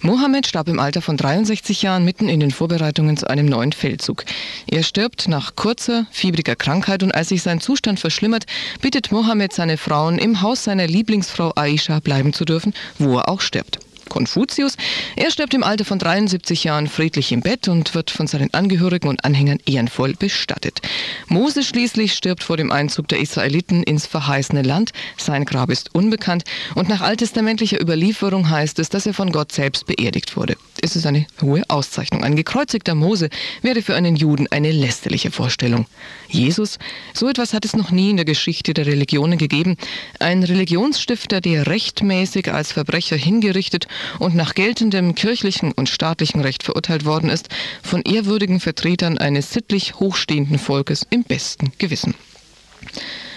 Mohammed 0.00 0.46
starb 0.46 0.68
im 0.68 0.78
Alter 0.78 1.02
von 1.02 1.16
63 1.16 1.82
Jahren 1.82 2.04
mitten 2.04 2.28
in 2.28 2.40
den 2.40 2.50
Vorbereitungen 2.50 3.16
zu 3.16 3.28
einem 3.28 3.46
neuen 3.46 3.72
Feldzug. 3.72 4.24
Er 4.66 4.82
stirbt 4.82 5.28
nach 5.28 5.56
kurzer, 5.56 6.06
fiebriger 6.10 6.56
Krankheit 6.56 7.02
und 7.02 7.14
als 7.14 7.30
sich 7.30 7.42
sein 7.42 7.60
Zustand 7.60 7.98
verschlimmert, 7.98 8.46
bittet 8.80 9.10
Mohammed 9.10 9.52
seine 9.52 9.76
Frauen, 9.76 10.18
im 10.18 10.42
Haus 10.42 10.64
seiner 10.64 10.86
Lieblingsfrau 10.86 11.52
Aisha 11.56 12.00
bleiben 12.00 12.32
zu 12.32 12.44
dürfen, 12.44 12.74
wo 12.98 13.16
er 13.16 13.28
auch 13.28 13.40
stirbt. 13.40 13.85
Konfuzius. 14.08 14.76
Er 15.16 15.30
stirbt 15.30 15.54
im 15.54 15.62
Alter 15.62 15.84
von 15.84 15.98
73 15.98 16.64
Jahren 16.64 16.88
friedlich 16.88 17.32
im 17.32 17.40
Bett 17.40 17.68
und 17.68 17.94
wird 17.94 18.10
von 18.10 18.26
seinen 18.26 18.52
Angehörigen 18.54 19.08
und 19.08 19.24
Anhängern 19.24 19.58
ehrenvoll 19.66 20.14
bestattet. 20.14 20.80
Mose 21.28 21.62
schließlich 21.62 22.12
stirbt 22.12 22.42
vor 22.42 22.56
dem 22.56 22.72
Einzug 22.72 23.08
der 23.08 23.20
Israeliten 23.20 23.82
ins 23.82 24.06
verheißene 24.06 24.62
Land. 24.62 24.92
Sein 25.16 25.44
Grab 25.44 25.70
ist 25.70 25.94
unbekannt 25.94 26.44
und 26.74 26.88
nach 26.88 27.00
alttestamentlicher 27.00 27.80
Überlieferung 27.80 28.48
heißt 28.48 28.78
es, 28.78 28.88
dass 28.88 29.06
er 29.06 29.14
von 29.14 29.32
Gott 29.32 29.52
selbst 29.52 29.86
beerdigt 29.86 30.36
wurde. 30.36 30.56
Es 30.82 30.96
ist 30.96 31.06
eine 31.06 31.26
hohe 31.40 31.62
Auszeichnung. 31.68 32.22
Ein 32.22 32.36
gekreuzigter 32.36 32.94
Mose 32.94 33.30
wäre 33.62 33.82
für 33.82 33.94
einen 33.94 34.16
Juden 34.16 34.46
eine 34.50 34.72
lästerliche 34.72 35.30
Vorstellung. 35.30 35.86
Jesus, 36.28 36.78
so 37.14 37.28
etwas 37.28 37.52
hat 37.52 37.64
es 37.64 37.76
noch 37.76 37.90
nie 37.90 38.10
in 38.10 38.16
der 38.16 38.24
Geschichte 38.24 38.74
der 38.74 38.86
Religionen 38.86 39.38
gegeben. 39.38 39.76
Ein 40.20 40.42
Religionsstifter, 40.42 41.40
der 41.40 41.66
rechtmäßig 41.66 42.52
als 42.52 42.72
Verbrecher 42.72 43.16
hingerichtet 43.16 43.88
und 44.18 44.34
nach 44.34 44.54
geltendem 44.54 45.14
kirchlichen 45.14 45.72
und 45.72 45.88
staatlichen 45.88 46.40
Recht 46.40 46.62
verurteilt 46.62 47.04
worden 47.04 47.30
ist, 47.30 47.48
von 47.82 48.02
ehrwürdigen 48.02 48.60
Vertretern 48.60 49.18
eines 49.18 49.50
sittlich 49.52 49.96
hochstehenden 49.96 50.58
Volkes 50.58 51.06
im 51.10 51.24
besten 51.24 51.72
Gewissen. 51.78 52.14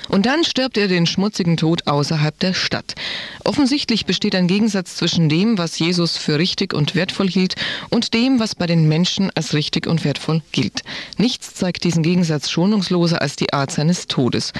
Und 0.09 0.25
dann 0.25 0.43
stirbt 0.43 0.77
er 0.77 0.87
den 0.87 1.05
schmutzigen 1.05 1.55
Tod 1.55 1.85
außerhalb 1.85 2.37
der 2.39 2.55
Stadt. 2.55 2.95
Offensichtlich 3.43 4.07
besteht 4.07 4.33
ein 4.33 4.47
Gegensatz 4.47 4.95
zwischen 4.95 5.29
dem, 5.29 5.59
was 5.59 5.77
Jesus 5.77 6.17
für 6.17 6.39
richtig 6.39 6.73
und 6.73 6.95
wertvoll 6.95 7.29
hielt, 7.29 7.55
und 7.89 8.15
dem, 8.15 8.39
was 8.39 8.55
bei 8.55 8.65
den 8.65 8.87
Menschen 8.87 9.29
als 9.35 9.53
richtig 9.53 9.85
und 9.85 10.03
wertvoll 10.03 10.41
gilt. 10.51 10.81
Nichts 11.17 11.53
zeigt 11.53 11.83
diesen 11.83 12.01
Gegensatz 12.01 12.49
schonungsloser 12.49 13.21
als 13.21 13.35
die 13.35 13.53
Art 13.53 13.71
seines 13.71 14.07
Todes. 14.07 14.51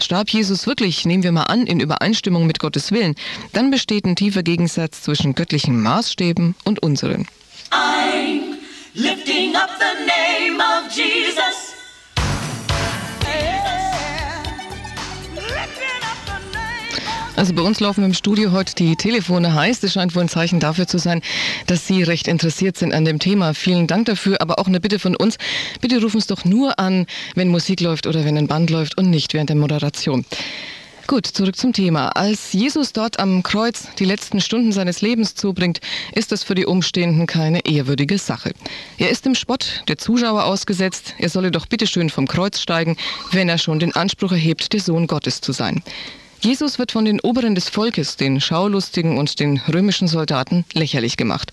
Starb 0.00 0.30
Jesus 0.30 0.66
wirklich, 0.66 1.04
nehmen 1.04 1.22
wir 1.22 1.32
mal 1.32 1.44
an, 1.44 1.66
in 1.66 1.80
Übereinstimmung 1.80 2.46
mit 2.46 2.58
Gottes 2.58 2.92
Willen, 2.92 3.14
dann 3.52 3.70
besteht 3.70 4.04
ein 4.04 4.16
tiefer 4.16 4.42
Gegensatz 4.42 5.02
zwischen 5.02 5.34
göttlichen 5.34 5.80
Maßstäben 5.82 6.54
und 6.64 6.82
unseren. 6.82 7.26
I'm 7.70 8.58
lifting 8.94 9.56
up 9.56 9.70
the 9.78 10.06
name 10.06 10.60
of 10.60 10.94
Jesus. 10.94 11.53
Also 17.36 17.52
bei 17.52 17.62
uns 17.62 17.80
laufen 17.80 18.04
im 18.04 18.14
Studio 18.14 18.52
heute 18.52 18.76
die 18.76 18.94
Telefone 18.94 19.54
heiß. 19.54 19.80
Das 19.80 19.92
scheint 19.92 20.14
wohl 20.14 20.22
ein 20.22 20.28
Zeichen 20.28 20.60
dafür 20.60 20.86
zu 20.86 20.98
sein, 20.98 21.20
dass 21.66 21.86
Sie 21.86 22.04
recht 22.04 22.28
interessiert 22.28 22.76
sind 22.76 22.94
an 22.94 23.04
dem 23.04 23.18
Thema. 23.18 23.54
Vielen 23.54 23.88
Dank 23.88 24.06
dafür, 24.06 24.40
aber 24.40 24.60
auch 24.60 24.68
eine 24.68 24.80
Bitte 24.80 25.00
von 25.00 25.16
uns. 25.16 25.36
Bitte 25.80 26.00
rufen 26.00 26.18
es 26.18 26.28
doch 26.28 26.44
nur 26.44 26.78
an, 26.78 27.06
wenn 27.34 27.48
Musik 27.48 27.80
läuft 27.80 28.06
oder 28.06 28.24
wenn 28.24 28.38
ein 28.38 28.46
Band 28.46 28.70
läuft 28.70 28.96
und 28.96 29.10
nicht 29.10 29.34
während 29.34 29.50
der 29.50 29.56
Moderation. 29.56 30.24
Gut, 31.08 31.26
zurück 31.26 31.56
zum 31.56 31.72
Thema. 31.74 32.08
Als 32.10 32.52
Jesus 32.54 32.92
dort 32.94 33.18
am 33.18 33.42
Kreuz 33.42 33.88
die 33.98 34.06
letzten 34.06 34.40
Stunden 34.40 34.72
seines 34.72 35.02
Lebens 35.02 35.34
zubringt, 35.34 35.80
ist 36.14 36.32
das 36.32 36.44
für 36.44 36.54
die 36.54 36.64
Umstehenden 36.64 37.26
keine 37.26 37.66
ehrwürdige 37.66 38.16
Sache. 38.16 38.52
Er 38.96 39.10
ist 39.10 39.26
im 39.26 39.34
Spott 39.34 39.82
der 39.88 39.98
Zuschauer 39.98 40.44
ausgesetzt. 40.44 41.14
Er 41.18 41.28
solle 41.28 41.50
doch 41.50 41.66
bitteschön 41.66 42.08
vom 42.08 42.26
Kreuz 42.26 42.60
steigen, 42.60 42.96
wenn 43.32 43.50
er 43.50 43.58
schon 43.58 43.80
den 43.80 43.94
Anspruch 43.94 44.32
erhebt, 44.32 44.72
der 44.72 44.80
Sohn 44.80 45.06
Gottes 45.06 45.42
zu 45.42 45.52
sein. 45.52 45.82
Jesus 46.44 46.78
wird 46.78 46.92
von 46.92 47.06
den 47.06 47.20
Oberen 47.20 47.54
des 47.54 47.70
Volkes, 47.70 48.18
den 48.18 48.38
Schaulustigen 48.38 49.16
und 49.16 49.40
den 49.40 49.62
römischen 49.66 50.08
Soldaten 50.08 50.66
lächerlich 50.74 51.16
gemacht. 51.16 51.50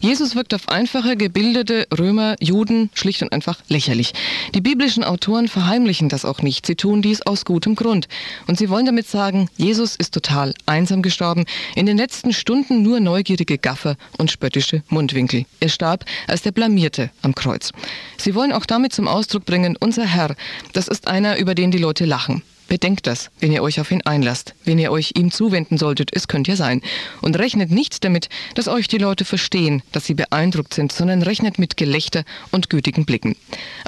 Jesus 0.00 0.34
wirkt 0.34 0.54
auf 0.54 0.70
einfache, 0.70 1.18
gebildete 1.18 1.86
Römer, 1.98 2.36
Juden 2.40 2.88
schlicht 2.94 3.20
und 3.20 3.34
einfach 3.34 3.58
lächerlich. 3.68 4.14
Die 4.54 4.62
biblischen 4.62 5.04
Autoren 5.04 5.46
verheimlichen 5.46 6.08
das 6.08 6.24
auch 6.24 6.40
nicht. 6.40 6.64
Sie 6.64 6.74
tun 6.74 7.02
dies 7.02 7.20
aus 7.20 7.44
gutem 7.44 7.74
Grund. 7.74 8.08
Und 8.46 8.56
sie 8.56 8.70
wollen 8.70 8.86
damit 8.86 9.06
sagen, 9.06 9.50
Jesus 9.58 9.94
ist 9.94 10.14
total 10.14 10.54
einsam 10.64 11.02
gestorben, 11.02 11.44
in 11.74 11.84
den 11.84 11.98
letzten 11.98 12.32
Stunden 12.32 12.80
nur 12.80 12.98
neugierige 12.98 13.58
Gaffer 13.58 13.96
und 14.16 14.30
spöttische 14.30 14.82
Mundwinkel. 14.88 15.44
Er 15.60 15.68
starb 15.68 16.06
als 16.26 16.40
der 16.40 16.52
Blamierte 16.52 17.10
am 17.20 17.34
Kreuz. 17.34 17.72
Sie 18.16 18.34
wollen 18.34 18.52
auch 18.52 18.64
damit 18.64 18.94
zum 18.94 19.06
Ausdruck 19.06 19.44
bringen, 19.44 19.76
unser 19.78 20.06
Herr, 20.06 20.34
das 20.72 20.88
ist 20.88 21.08
einer, 21.08 21.36
über 21.36 21.54
den 21.54 21.70
die 21.70 21.76
Leute 21.76 22.06
lachen. 22.06 22.42
Bedenkt 22.70 23.08
das, 23.08 23.32
wenn 23.40 23.50
ihr 23.50 23.64
euch 23.64 23.80
auf 23.80 23.90
ihn 23.90 24.02
einlasst, 24.02 24.54
wenn 24.64 24.78
ihr 24.78 24.92
euch 24.92 25.14
ihm 25.16 25.32
zuwenden 25.32 25.76
solltet, 25.76 26.10
es 26.14 26.28
könnte 26.28 26.52
ja 26.52 26.56
sein. 26.56 26.82
Und 27.20 27.36
rechnet 27.36 27.72
nicht 27.72 28.04
damit, 28.04 28.28
dass 28.54 28.68
euch 28.68 28.86
die 28.86 28.98
Leute 28.98 29.24
verstehen, 29.24 29.82
dass 29.90 30.06
sie 30.06 30.14
beeindruckt 30.14 30.72
sind, 30.72 30.92
sondern 30.92 31.22
rechnet 31.22 31.58
mit 31.58 31.76
Gelächter 31.76 32.22
und 32.52 32.70
gütigen 32.70 33.06
Blicken. 33.06 33.34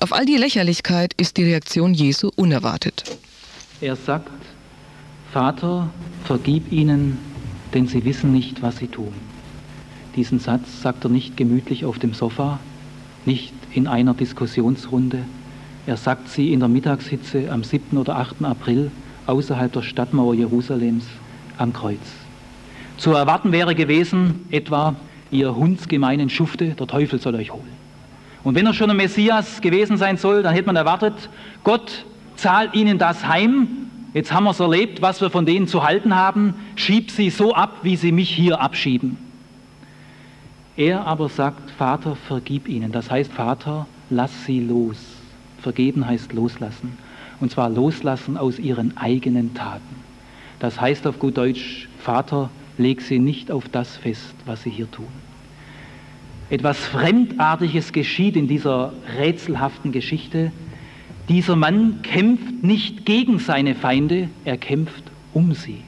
Auf 0.00 0.12
all 0.12 0.26
die 0.26 0.36
Lächerlichkeit 0.36 1.14
ist 1.16 1.36
die 1.36 1.44
Reaktion 1.44 1.94
Jesu 1.94 2.30
unerwartet. 2.34 3.04
Er 3.80 3.94
sagt, 3.94 4.32
Vater, 5.32 5.88
vergib 6.24 6.72
ihnen, 6.72 7.18
denn 7.74 7.86
sie 7.86 8.04
wissen 8.04 8.32
nicht, 8.32 8.62
was 8.62 8.78
sie 8.78 8.88
tun. 8.88 9.14
Diesen 10.16 10.40
Satz 10.40 10.82
sagt 10.82 11.04
er 11.04 11.10
nicht 11.10 11.36
gemütlich 11.36 11.84
auf 11.84 12.00
dem 12.00 12.14
Sofa, 12.14 12.58
nicht 13.26 13.54
in 13.74 13.86
einer 13.86 14.14
Diskussionsrunde, 14.14 15.24
er 15.86 15.96
sagt 15.96 16.28
sie 16.28 16.52
in 16.52 16.60
der 16.60 16.68
Mittagshitze 16.68 17.50
am 17.50 17.64
7. 17.64 17.98
oder 17.98 18.16
8. 18.16 18.44
April 18.44 18.90
außerhalb 19.26 19.72
der 19.72 19.82
Stadtmauer 19.82 20.34
Jerusalems 20.34 21.04
am 21.58 21.72
Kreuz. 21.72 21.98
Zu 22.98 23.12
erwarten 23.12 23.50
wäre 23.50 23.74
gewesen 23.74 24.46
etwa, 24.50 24.94
ihr 25.32 25.56
hundsgemeinen 25.56 26.30
Schufte, 26.30 26.68
der 26.68 26.86
Teufel 26.86 27.20
soll 27.20 27.34
euch 27.34 27.52
holen. 27.52 27.82
Und 28.44 28.54
wenn 28.54 28.66
er 28.66 28.74
schon 28.74 28.90
ein 28.90 28.96
Messias 28.96 29.60
gewesen 29.60 29.96
sein 29.96 30.16
soll, 30.16 30.42
dann 30.42 30.54
hätte 30.54 30.66
man 30.66 30.76
erwartet, 30.76 31.14
Gott 31.64 32.04
zahlt 32.36 32.74
ihnen 32.74 32.98
das 32.98 33.26
heim. 33.26 33.68
Jetzt 34.14 34.32
haben 34.32 34.44
wir 34.44 34.50
es 34.50 34.60
erlebt, 34.60 35.02
was 35.02 35.20
wir 35.20 35.30
von 35.30 35.46
denen 35.46 35.66
zu 35.66 35.84
halten 35.84 36.14
haben. 36.14 36.54
Schieb 36.76 37.10
sie 37.10 37.30
so 37.30 37.54
ab, 37.54 37.78
wie 37.82 37.96
sie 37.96 38.12
mich 38.12 38.30
hier 38.30 38.60
abschieben. 38.60 39.16
Er 40.76 41.06
aber 41.06 41.28
sagt, 41.28 41.70
Vater, 41.72 42.16
vergib 42.16 42.68
ihnen. 42.68 42.92
Das 42.92 43.10
heißt, 43.10 43.32
Vater, 43.32 43.86
lass 44.10 44.44
sie 44.44 44.60
los. 44.60 45.11
Vergeben 45.62 46.06
heißt 46.06 46.32
loslassen. 46.32 46.98
Und 47.40 47.50
zwar 47.50 47.70
loslassen 47.70 48.36
aus 48.36 48.58
ihren 48.58 48.96
eigenen 48.96 49.54
Taten. 49.54 49.96
Das 50.58 50.80
heißt 50.80 51.06
auf 51.06 51.18
gut 51.18 51.36
Deutsch, 51.36 51.88
Vater, 51.98 52.50
leg 52.78 53.00
sie 53.00 53.18
nicht 53.18 53.50
auf 53.50 53.68
das 53.68 53.96
fest, 53.96 54.34
was 54.46 54.62
sie 54.62 54.70
hier 54.70 54.90
tun. 54.90 55.08
Etwas 56.50 56.78
Fremdartiges 56.78 57.92
geschieht 57.92 58.36
in 58.36 58.46
dieser 58.46 58.92
rätselhaften 59.18 59.90
Geschichte. 59.90 60.52
Dieser 61.28 61.56
Mann 61.56 62.02
kämpft 62.02 62.62
nicht 62.62 63.06
gegen 63.06 63.38
seine 63.38 63.74
Feinde, 63.74 64.28
er 64.44 64.58
kämpft 64.58 65.04
um 65.32 65.54
sie. 65.54 65.82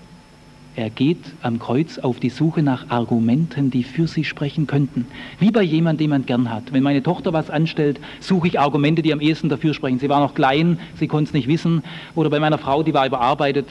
Er 0.76 0.90
geht 0.90 1.20
am 1.40 1.60
Kreuz 1.60 1.98
auf 1.98 2.18
die 2.18 2.30
Suche 2.30 2.60
nach 2.60 2.90
Argumenten, 2.90 3.70
die 3.70 3.84
für 3.84 4.08
sie 4.08 4.24
sprechen 4.24 4.66
könnten. 4.66 5.06
Wie 5.38 5.52
bei 5.52 5.62
jemandem, 5.62 6.04
den 6.04 6.10
man 6.10 6.26
gern 6.26 6.50
hat. 6.50 6.72
Wenn 6.72 6.82
meine 6.82 7.02
Tochter 7.02 7.32
was 7.32 7.48
anstellt, 7.48 8.00
suche 8.18 8.48
ich 8.48 8.58
Argumente, 8.58 9.00
die 9.00 9.12
am 9.12 9.20
ehesten 9.20 9.48
dafür 9.48 9.72
sprechen. 9.72 10.00
Sie 10.00 10.08
war 10.08 10.18
noch 10.18 10.34
klein, 10.34 10.80
sie 10.98 11.06
konnte 11.06 11.28
es 11.28 11.32
nicht 11.32 11.46
wissen. 11.46 11.84
Oder 12.16 12.28
bei 12.28 12.40
meiner 12.40 12.58
Frau, 12.58 12.82
die 12.82 12.92
war 12.92 13.06
überarbeitet, 13.06 13.68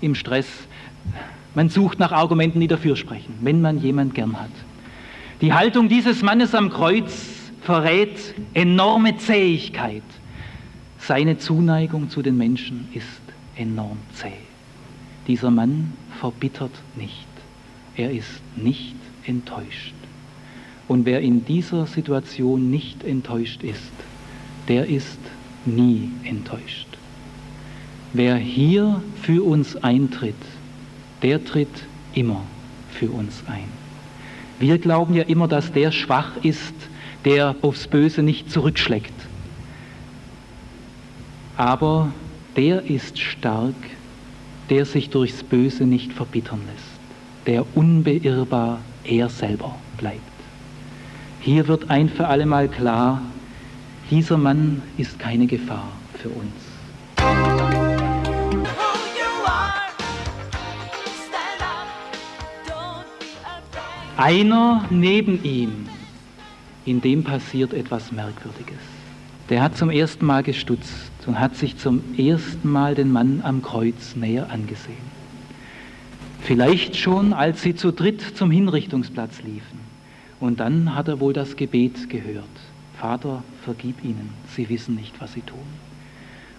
im 0.00 0.14
Stress. 0.14 0.46
Man 1.54 1.68
sucht 1.68 1.98
nach 1.98 2.12
Argumenten, 2.12 2.60
die 2.60 2.68
dafür 2.68 2.96
sprechen, 2.96 3.34
wenn 3.42 3.60
man 3.60 3.78
jemand 3.78 4.14
gern 4.14 4.40
hat. 4.40 4.50
Die 5.42 5.52
Haltung 5.52 5.90
dieses 5.90 6.22
Mannes 6.22 6.54
am 6.54 6.70
Kreuz 6.70 7.50
verrät 7.60 8.34
enorme 8.54 9.18
Zähigkeit. 9.18 10.02
Seine 10.98 11.36
Zuneigung 11.36 12.08
zu 12.08 12.22
den 12.22 12.38
Menschen 12.38 12.88
ist 12.94 13.20
enorm 13.56 13.98
zäh. 14.14 14.45
Dieser 15.26 15.50
Mann 15.50 15.92
verbittert 16.20 16.72
nicht. 16.96 17.26
Er 17.96 18.10
ist 18.10 18.40
nicht 18.56 18.94
enttäuscht. 19.24 19.94
Und 20.88 21.04
wer 21.04 21.20
in 21.20 21.44
dieser 21.44 21.86
Situation 21.86 22.70
nicht 22.70 23.02
enttäuscht 23.02 23.62
ist, 23.62 23.92
der 24.68 24.86
ist 24.86 25.18
nie 25.64 26.10
enttäuscht. 26.24 26.86
Wer 28.12 28.36
hier 28.36 29.02
für 29.20 29.44
uns 29.44 29.76
eintritt, 29.76 30.34
der 31.22 31.44
tritt 31.44 31.84
immer 32.14 32.42
für 32.90 33.10
uns 33.10 33.42
ein. 33.48 33.68
Wir 34.58 34.78
glauben 34.78 35.14
ja 35.14 35.24
immer, 35.24 35.48
dass 35.48 35.72
der 35.72 35.90
schwach 35.90 36.32
ist, 36.42 36.74
der 37.24 37.56
aufs 37.62 37.88
Böse 37.88 38.22
nicht 38.22 38.50
zurückschlägt. 38.50 39.12
Aber 41.56 42.12
der 42.56 42.84
ist 42.84 43.18
stark, 43.18 43.74
der 44.70 44.84
sich 44.84 45.10
durchs 45.10 45.42
Böse 45.42 45.84
nicht 45.84 46.12
verbittern 46.12 46.60
lässt, 46.72 47.46
der 47.46 47.64
unbeirrbar 47.76 48.80
er 49.04 49.28
selber 49.28 49.76
bleibt. 49.98 50.20
Hier 51.40 51.68
wird 51.68 51.90
ein 51.90 52.08
für 52.08 52.26
allemal 52.26 52.68
klar, 52.68 53.22
dieser 54.10 54.36
Mann 54.36 54.82
ist 54.96 55.18
keine 55.18 55.46
Gefahr 55.46 55.92
für 56.14 56.28
uns. 56.28 56.52
Einer 64.16 64.86
neben 64.90 65.44
ihm, 65.44 65.86
in 66.86 67.00
dem 67.00 67.22
passiert 67.22 67.74
etwas 67.74 68.10
Merkwürdiges. 68.10 68.95
Der 69.48 69.62
hat 69.62 69.76
zum 69.76 69.90
ersten 69.90 70.26
Mal 70.26 70.42
gestutzt 70.42 71.10
und 71.26 71.38
hat 71.38 71.56
sich 71.56 71.76
zum 71.76 72.02
ersten 72.18 72.68
Mal 72.68 72.94
den 72.94 73.12
Mann 73.12 73.42
am 73.44 73.62
Kreuz 73.62 74.16
näher 74.16 74.50
angesehen. 74.50 75.16
Vielleicht 76.40 76.96
schon, 76.96 77.32
als 77.32 77.62
sie 77.62 77.74
zu 77.74 77.92
dritt 77.92 78.20
zum 78.36 78.50
Hinrichtungsplatz 78.50 79.42
liefen. 79.42 79.80
Und 80.40 80.60
dann 80.60 80.94
hat 80.94 81.08
er 81.08 81.20
wohl 81.20 81.32
das 81.32 81.56
Gebet 81.56 82.10
gehört. 82.10 82.44
Vater, 83.00 83.42
vergib 83.64 84.04
ihnen, 84.04 84.30
sie 84.54 84.68
wissen 84.68 84.94
nicht, 84.94 85.20
was 85.20 85.32
sie 85.32 85.42
tun. 85.42 85.58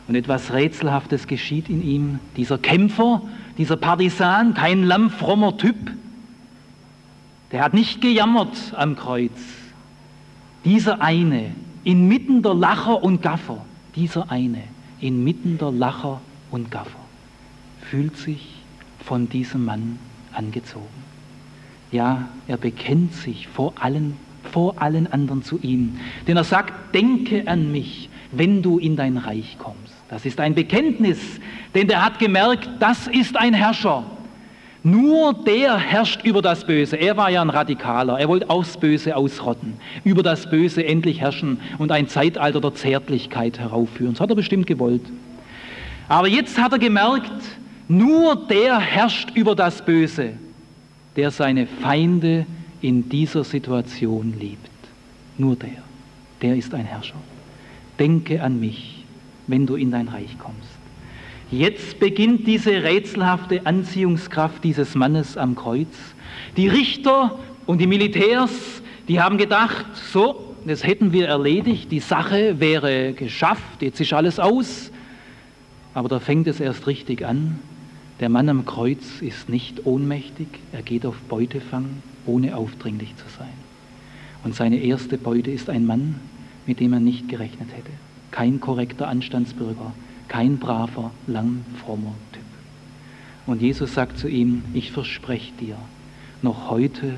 Und 0.07 0.15
etwas 0.15 0.53
Rätselhaftes 0.53 1.27
geschieht 1.27 1.69
in 1.69 1.83
ihm. 1.83 2.19
Dieser 2.37 2.57
Kämpfer, 2.57 3.21
dieser 3.57 3.75
Partisan, 3.75 4.53
kein 4.53 4.83
lammfrommer 4.83 5.57
Typ, 5.57 5.75
der 7.51 7.63
hat 7.63 7.73
nicht 7.73 8.01
gejammert 8.01 8.73
am 8.75 8.95
Kreuz. 8.95 9.31
Dieser 10.65 11.01
eine, 11.01 11.51
inmitten 11.87 12.41
der 12.43 12.53
Lacher 12.53 13.01
und 13.01 13.21
Gaffer, 13.21 13.63
dieser 13.95 14.29
eine, 14.29 14.61
inmitten 14.99 15.57
der 15.57 15.71
Lacher 15.71 16.19
und 16.51 16.69
Gaffer, 16.69 16.99
fühlt 17.79 18.17
sich 18.17 18.55
von 19.05 19.29
diesem 19.29 19.63
Mann 19.63 19.97
angezogen. 20.33 20.85
Ja, 21.93 22.27
er 22.45 22.57
bekennt 22.57 23.13
sich 23.13 23.47
vor 23.47 23.73
allen, 23.79 24.17
vor 24.51 24.81
allen 24.81 25.07
anderen 25.07 25.43
zu 25.43 25.59
ihm, 25.59 25.97
denn 26.27 26.35
er 26.35 26.43
sagt, 26.43 26.93
denke 26.93 27.47
an 27.47 27.71
mich, 27.71 28.09
wenn 28.33 28.61
du 28.61 28.79
in 28.79 28.97
dein 28.97 29.15
Reich 29.15 29.55
kommst. 29.57 29.93
Das 30.09 30.25
ist 30.25 30.41
ein 30.41 30.55
Bekenntnis, 30.55 31.39
denn 31.73 31.89
er 31.89 32.03
hat 32.03 32.19
gemerkt, 32.19 32.69
das 32.81 33.07
ist 33.07 33.37
ein 33.37 33.53
Herrscher. 33.53 34.03
Nur 34.83 35.33
der 35.33 35.77
herrscht 35.77 36.23
über 36.23 36.41
das 36.41 36.65
Böse. 36.65 36.95
Er 36.95 37.17
war 37.17 37.29
ja 37.29 37.41
ein 37.41 37.49
Radikaler. 37.49 38.19
Er 38.19 38.27
wollte 38.27 38.49
auch 38.49 38.63
das 38.63 38.77
Böse 38.77 39.15
ausrotten, 39.15 39.73
über 40.03 40.23
das 40.23 40.49
Böse 40.49 40.85
endlich 40.85 41.21
herrschen 41.21 41.59
und 41.77 41.91
ein 41.91 42.07
Zeitalter 42.07 42.61
der 42.61 42.75
Zärtlichkeit 42.75 43.59
heraufführen. 43.59 44.13
Das 44.13 44.21
hat 44.21 44.29
er 44.29 44.35
bestimmt 44.35 44.67
gewollt. 44.67 45.01
Aber 46.07 46.27
jetzt 46.27 46.57
hat 46.57 46.71
er 46.71 46.79
gemerkt, 46.79 47.31
nur 47.87 48.35
der 48.47 48.79
herrscht 48.79 49.31
über 49.33 49.55
das 49.55 49.83
Böse, 49.83 50.33
der 51.15 51.31
seine 51.31 51.67
Feinde 51.67 52.45
in 52.81 53.09
dieser 53.09 53.43
Situation 53.43 54.35
liebt. 54.39 54.69
Nur 55.37 55.55
der. 55.55 55.83
Der 56.41 56.55
ist 56.55 56.73
ein 56.73 56.85
Herrscher. 56.85 57.15
Denke 57.99 58.41
an 58.43 58.59
mich, 58.59 59.03
wenn 59.47 59.65
du 59.65 59.75
in 59.75 59.91
dein 59.91 60.07
Reich 60.07 60.37
kommst. 60.37 60.76
Jetzt 61.51 61.99
beginnt 61.99 62.45
diese 62.45 62.83
rätselhafte 62.83 63.65
Anziehungskraft 63.65 64.63
dieses 64.65 64.95
Mannes 64.95 65.37
am 65.37 65.55
Kreuz. 65.55 65.87
Die 66.57 66.67
Richter 66.67 67.39
und 67.65 67.79
die 67.79 67.87
Militärs, 67.87 68.51
die 69.07 69.21
haben 69.21 69.37
gedacht, 69.37 69.85
so, 70.11 70.55
das 70.65 70.83
hätten 70.83 71.13
wir 71.13 71.27
erledigt, 71.27 71.89
die 71.89 72.01
Sache 72.01 72.59
wäre 72.59 73.13
geschafft, 73.13 73.81
jetzt 73.81 74.01
ist 74.01 74.11
alles 74.11 74.39
aus. 74.39 74.91
Aber 75.93 76.09
da 76.09 76.19
fängt 76.19 76.47
es 76.47 76.59
erst 76.59 76.85
richtig 76.85 77.25
an. 77.25 77.59
Der 78.19 78.27
Mann 78.27 78.49
am 78.49 78.65
Kreuz 78.65 79.21
ist 79.21 79.47
nicht 79.47 79.85
ohnmächtig, 79.85 80.47
er 80.73 80.81
geht 80.81 81.05
auf 81.05 81.15
Beutefang, 81.29 82.03
ohne 82.25 82.57
aufdringlich 82.57 83.15
zu 83.15 83.25
sein. 83.37 83.53
Und 84.43 84.53
seine 84.53 84.79
erste 84.79 85.17
Beute 85.17 85.51
ist 85.51 85.69
ein 85.69 85.85
Mann, 85.85 86.15
mit 86.65 86.81
dem 86.81 86.91
er 86.91 86.99
nicht 86.99 87.29
gerechnet 87.29 87.69
hätte. 87.71 87.91
Kein 88.31 88.59
korrekter 88.59 89.07
Anstandsbürger, 89.07 89.93
kein 90.27 90.57
braver, 90.57 91.11
lang 91.25 91.65
frommer 91.83 92.13
Typ. 92.33 92.43
Und 93.45 93.61
Jesus 93.61 93.93
sagt 93.93 94.17
zu 94.17 94.27
ihm, 94.27 94.63
ich 94.73 94.91
verspreche 94.91 95.53
dir, 95.53 95.77
noch 96.41 96.69
heute 96.69 97.15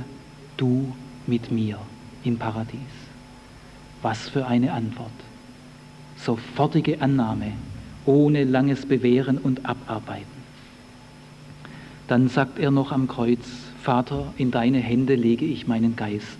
du 0.57 0.93
mit 1.25 1.51
mir 1.51 1.79
im 2.23 2.37
Paradies. 2.37 2.79
Was 4.01 4.29
für 4.29 4.45
eine 4.45 4.73
Antwort. 4.73 5.11
Sofortige 6.17 7.01
Annahme, 7.01 7.53
ohne 8.05 8.43
langes 8.43 8.85
Bewähren 8.85 9.37
und 9.37 9.65
Abarbeiten. 9.65 10.39
Dann 12.07 12.27
sagt 12.27 12.59
er 12.59 12.71
noch 12.71 12.91
am 12.91 13.07
Kreuz, 13.07 13.45
Vater, 13.81 14.33
in 14.37 14.51
deine 14.51 14.79
Hände 14.79 15.15
lege 15.15 15.45
ich 15.45 15.67
meinen 15.67 15.95
Geist. 15.95 16.39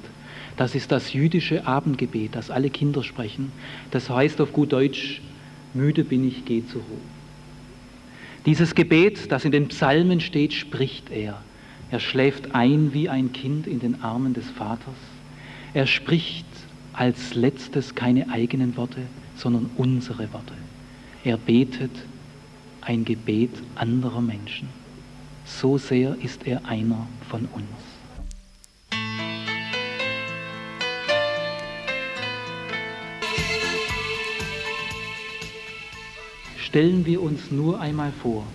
Das 0.58 0.76
ist 0.76 0.92
das 0.92 1.14
jüdische 1.14 1.68
Abendgebet, 1.68 2.36
das 2.36 2.52
alle 2.52 2.70
Kinder 2.70 3.04
sprechen. 3.04 3.52
Das 3.92 4.10
heißt 4.10 4.42
auf 4.42 4.52
gut 4.52 4.74
Deutsch, 4.74 5.22
Müde 5.74 6.04
bin 6.04 6.28
ich, 6.28 6.46
geh 6.46 6.66
zur 6.66 6.82
Ruhe. 6.82 7.00
Dieses 8.46 8.74
Gebet, 8.74 9.32
das 9.32 9.46
in 9.46 9.52
den 9.52 9.68
Psalmen 9.68 10.22
steht, 10.22 10.54
spricht 10.54 11.12
er. 11.12 11.42
Er 11.92 12.00
schläft 12.00 12.56
ein 12.56 12.94
wie 12.94 13.10
ein 13.10 13.34
Kind 13.34 13.68
in 13.68 13.80
den 13.80 14.02
Armen 14.04 14.34
des 14.34 14.50
Vaters. 14.50 14.96
Er 15.74 15.88
spricht 15.88 16.46
als 16.94 17.36
letztes 17.36 17.96
keine 17.96 18.30
eigenen 18.30 18.78
Worte, 18.78 19.02
sondern 19.36 19.70
unsere 19.78 20.32
Worte. 20.34 20.54
Er 21.24 21.38
betet 21.38 21.92
ein 22.82 23.06
Gebet 23.06 23.52
anderer 23.76 24.22
Menschen. 24.22 24.70
So 25.46 25.78
sehr 25.78 26.16
ist 26.22 26.48
er 26.48 26.66
einer 26.66 27.08
von 27.30 27.42
uns. 27.46 27.89
Stellen 36.70 37.04
wir 37.08 37.24
uns 37.24 37.50
nur 37.50 37.82
einmal 37.82 38.12
vor, 38.12 38.46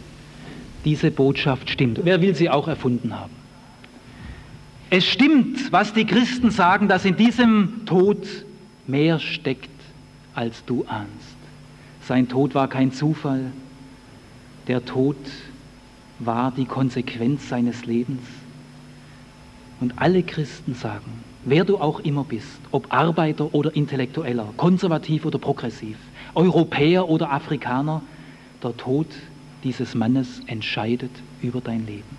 diese 0.85 1.11
Botschaft 1.11 1.69
stimmt. 1.69 1.99
Wer 2.05 2.23
will 2.23 2.37
sie 2.37 2.49
auch 2.49 2.69
erfunden 2.69 3.19
haben? 3.19 3.33
Es 4.89 5.05
stimmt, 5.05 5.73
was 5.73 5.93
die 5.93 6.05
Christen 6.05 6.53
sagen, 6.53 6.87
dass 6.87 7.05
in 7.05 7.17
diesem 7.17 7.85
Tod 7.87 8.25
mehr 8.87 9.19
steckt, 9.19 9.69
als 10.33 10.65
du 10.65 10.85
ahnst. 10.87 11.37
Sein 12.07 12.29
Tod 12.29 12.55
war 12.55 12.69
kein 12.69 12.93
Zufall. 12.93 13.51
Der 14.69 14.85
Tod 14.85 15.17
war 16.21 16.53
die 16.53 16.67
Konsequenz 16.67 17.49
seines 17.49 17.85
Lebens. 17.85 18.23
Und 19.81 19.95
alle 19.99 20.23
Christen 20.23 20.77
sagen, 20.77 21.25
wer 21.45 21.65
du 21.65 21.79
auch 21.79 21.99
immer 21.99 22.23
bist, 22.23 22.61
ob 22.71 22.93
Arbeiter 22.93 23.53
oder 23.53 23.75
Intellektueller, 23.75 24.55
konservativ 24.57 25.27
oder 25.27 25.41
progressiv, 25.41 25.97
Europäer 26.35 27.09
oder 27.09 27.33
Afrikaner, 27.33 28.03
der 28.63 28.77
Tod 28.77 29.07
dieses 29.63 29.95
Mannes 29.95 30.43
entscheidet 30.47 31.11
über 31.41 31.61
dein 31.61 31.87
Leben. 31.87 32.19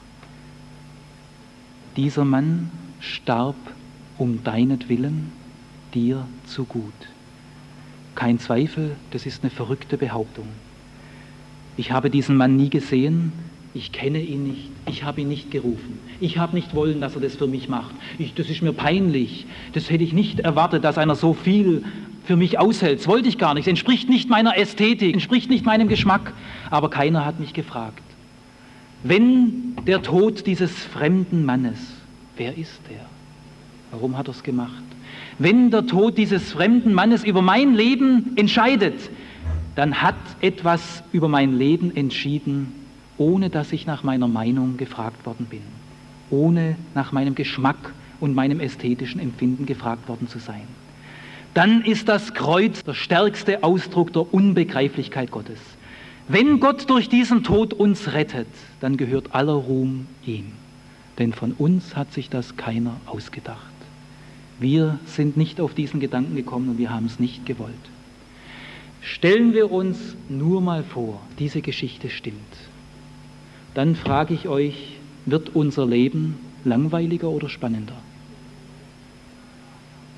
Dieser 1.95 2.25
Mann 2.25 2.71
starb 2.99 3.55
um 4.17 4.43
deinetwillen 4.43 5.31
dir 5.93 6.27
zu 6.45 6.65
gut. 6.65 6.93
Kein 8.15 8.39
Zweifel, 8.39 8.95
das 9.11 9.25
ist 9.25 9.43
eine 9.43 9.49
verrückte 9.49 9.97
Behauptung. 9.97 10.47
Ich 11.77 11.91
habe 11.91 12.09
diesen 12.09 12.37
Mann 12.37 12.55
nie 12.55 12.69
gesehen, 12.69 13.33
ich 13.75 13.91
kenne 13.91 14.21
ihn 14.21 14.47
nicht, 14.47 14.69
ich 14.87 15.03
habe 15.03 15.21
ihn 15.21 15.27
nicht 15.27 15.51
gerufen, 15.51 15.99
ich 16.21 16.37
habe 16.37 16.55
nicht 16.55 16.73
wollen, 16.73 17.01
dass 17.01 17.13
er 17.13 17.21
das 17.21 17.35
für 17.35 17.45
mich 17.45 17.67
macht. 17.67 17.93
Ich, 18.17 18.33
das 18.33 18.49
ist 18.49 18.61
mir 18.61 18.71
peinlich, 18.71 19.45
das 19.73 19.91
hätte 19.91 20.03
ich 20.03 20.13
nicht 20.13 20.39
erwartet, 20.39 20.85
dass 20.85 20.97
einer 20.97 21.15
so 21.15 21.33
viel 21.33 21.83
für 22.23 22.37
mich 22.37 22.57
aushält. 22.57 22.99
Das 22.99 23.07
wollte 23.07 23.27
ich 23.27 23.37
gar 23.37 23.53
nicht, 23.53 23.67
entspricht 23.67 24.07
nicht 24.07 24.29
meiner 24.29 24.57
Ästhetik, 24.57 25.13
entspricht 25.13 25.49
nicht 25.49 25.65
meinem 25.65 25.89
Geschmack, 25.89 26.33
aber 26.71 26.89
keiner 26.89 27.25
hat 27.25 27.41
mich 27.41 27.53
gefragt. 27.53 28.01
Wenn 29.03 29.75
der 29.85 30.01
Tod 30.01 30.47
dieses 30.47 30.71
fremden 30.71 31.43
Mannes, 31.43 31.77
wer 32.37 32.57
ist 32.57 32.81
er? 32.89 33.05
Warum 33.91 34.17
hat 34.17 34.29
er 34.29 34.31
es 34.31 34.41
gemacht? 34.41 34.83
Wenn 35.37 35.69
der 35.69 35.85
Tod 35.85 36.17
dieses 36.17 36.53
fremden 36.53 36.93
Mannes 36.93 37.25
über 37.25 37.41
mein 37.41 37.75
Leben 37.75 38.37
entscheidet, 38.37 39.09
dann 39.75 40.01
hat 40.01 40.15
etwas 40.39 41.03
über 41.11 41.27
mein 41.27 41.57
Leben 41.57 41.93
entschieden, 41.93 42.84
ohne 43.17 43.49
dass 43.49 43.71
ich 43.71 43.85
nach 43.85 44.03
meiner 44.03 44.27
Meinung 44.27 44.77
gefragt 44.77 45.25
worden 45.25 45.45
bin, 45.45 45.61
ohne 46.29 46.75
nach 46.93 47.11
meinem 47.11 47.35
Geschmack 47.35 47.93
und 48.19 48.35
meinem 48.35 48.59
ästhetischen 48.59 49.19
Empfinden 49.19 49.65
gefragt 49.65 50.07
worden 50.07 50.27
zu 50.27 50.39
sein. 50.39 50.67
Dann 51.53 51.81
ist 51.83 52.09
das 52.09 52.33
Kreuz 52.33 52.83
der 52.83 52.93
stärkste 52.93 53.63
Ausdruck 53.63 54.11
der 54.11 54.33
Unbegreiflichkeit 54.33 55.31
Gottes. 55.31 55.59
Wenn 56.27 56.59
Gott 56.59 56.89
durch 56.89 57.07
diesen 57.07 57.43
Tod 57.43 57.73
uns 57.73 58.13
rettet, 58.13 58.47
dann 58.81 58.97
gehört 58.97 59.33
aller 59.33 59.53
Ruhm 59.53 60.07
ihm. 60.25 60.51
Denn 61.17 61.31
von 61.31 61.53
uns 61.53 61.95
hat 61.95 62.11
sich 62.11 62.29
das 62.29 62.57
keiner 62.57 62.97
ausgedacht. 63.05 63.59
Wir 64.59 64.99
sind 65.05 65.37
nicht 65.37 65.61
auf 65.61 65.73
diesen 65.73 65.99
Gedanken 65.99 66.35
gekommen 66.35 66.69
und 66.69 66.77
wir 66.77 66.89
haben 66.89 67.05
es 67.05 67.19
nicht 67.19 67.45
gewollt. 67.45 67.73
Stellen 69.01 69.53
wir 69.53 69.71
uns 69.71 69.99
nur 70.27 70.61
mal 70.61 70.83
vor, 70.83 71.21
diese 71.37 71.61
Geschichte 71.61 72.09
stimmt. 72.09 72.39
Dann 73.75 73.95
frage 73.95 74.33
ich 74.33 74.47
euch, 74.47 74.95
wird 75.25 75.53
unser 75.53 75.85
Leben 75.85 76.39
langweiliger 76.63 77.29
oder 77.29 77.49
spannender? 77.49 77.97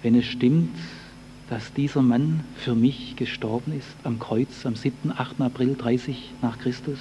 Wenn 0.04 0.16
es 0.16 0.26
stimmt, 0.26 0.78
dass 1.50 1.74
dieser 1.74 2.04
Mann 2.04 2.42
für 2.58 2.76
mich 2.76 3.16
gestorben 3.16 3.74
ist 3.78 3.96
am 4.04 4.20
Kreuz 4.20 4.66
am 4.66 4.76
7., 4.76 5.12
8. 5.16 5.42
April 5.42 5.76
30 5.76 6.34
nach 6.42 6.60
Christus? 6.60 7.00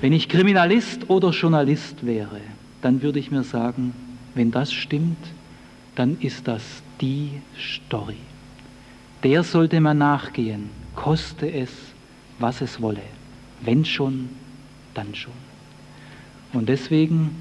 Wenn 0.00 0.12
ich 0.12 0.28
Kriminalist 0.28 1.10
oder 1.10 1.30
Journalist 1.30 2.06
wäre, 2.06 2.40
dann 2.80 3.02
würde 3.02 3.18
ich 3.18 3.30
mir 3.30 3.42
sagen, 3.42 3.94
wenn 4.34 4.52
das 4.52 4.72
stimmt, 4.72 5.18
dann 5.96 6.16
ist 6.20 6.46
das 6.46 6.62
die 7.00 7.30
Story. 7.58 8.16
Der 9.24 9.42
sollte 9.42 9.80
man 9.80 9.98
nachgehen, 9.98 10.70
koste 10.94 11.50
es, 11.50 11.70
was 12.38 12.60
es 12.60 12.80
wolle. 12.80 13.02
Wenn 13.62 13.84
schon, 13.84 14.28
dann 14.94 15.14
schon. 15.14 15.32
Und 16.52 16.68
deswegen, 16.68 17.36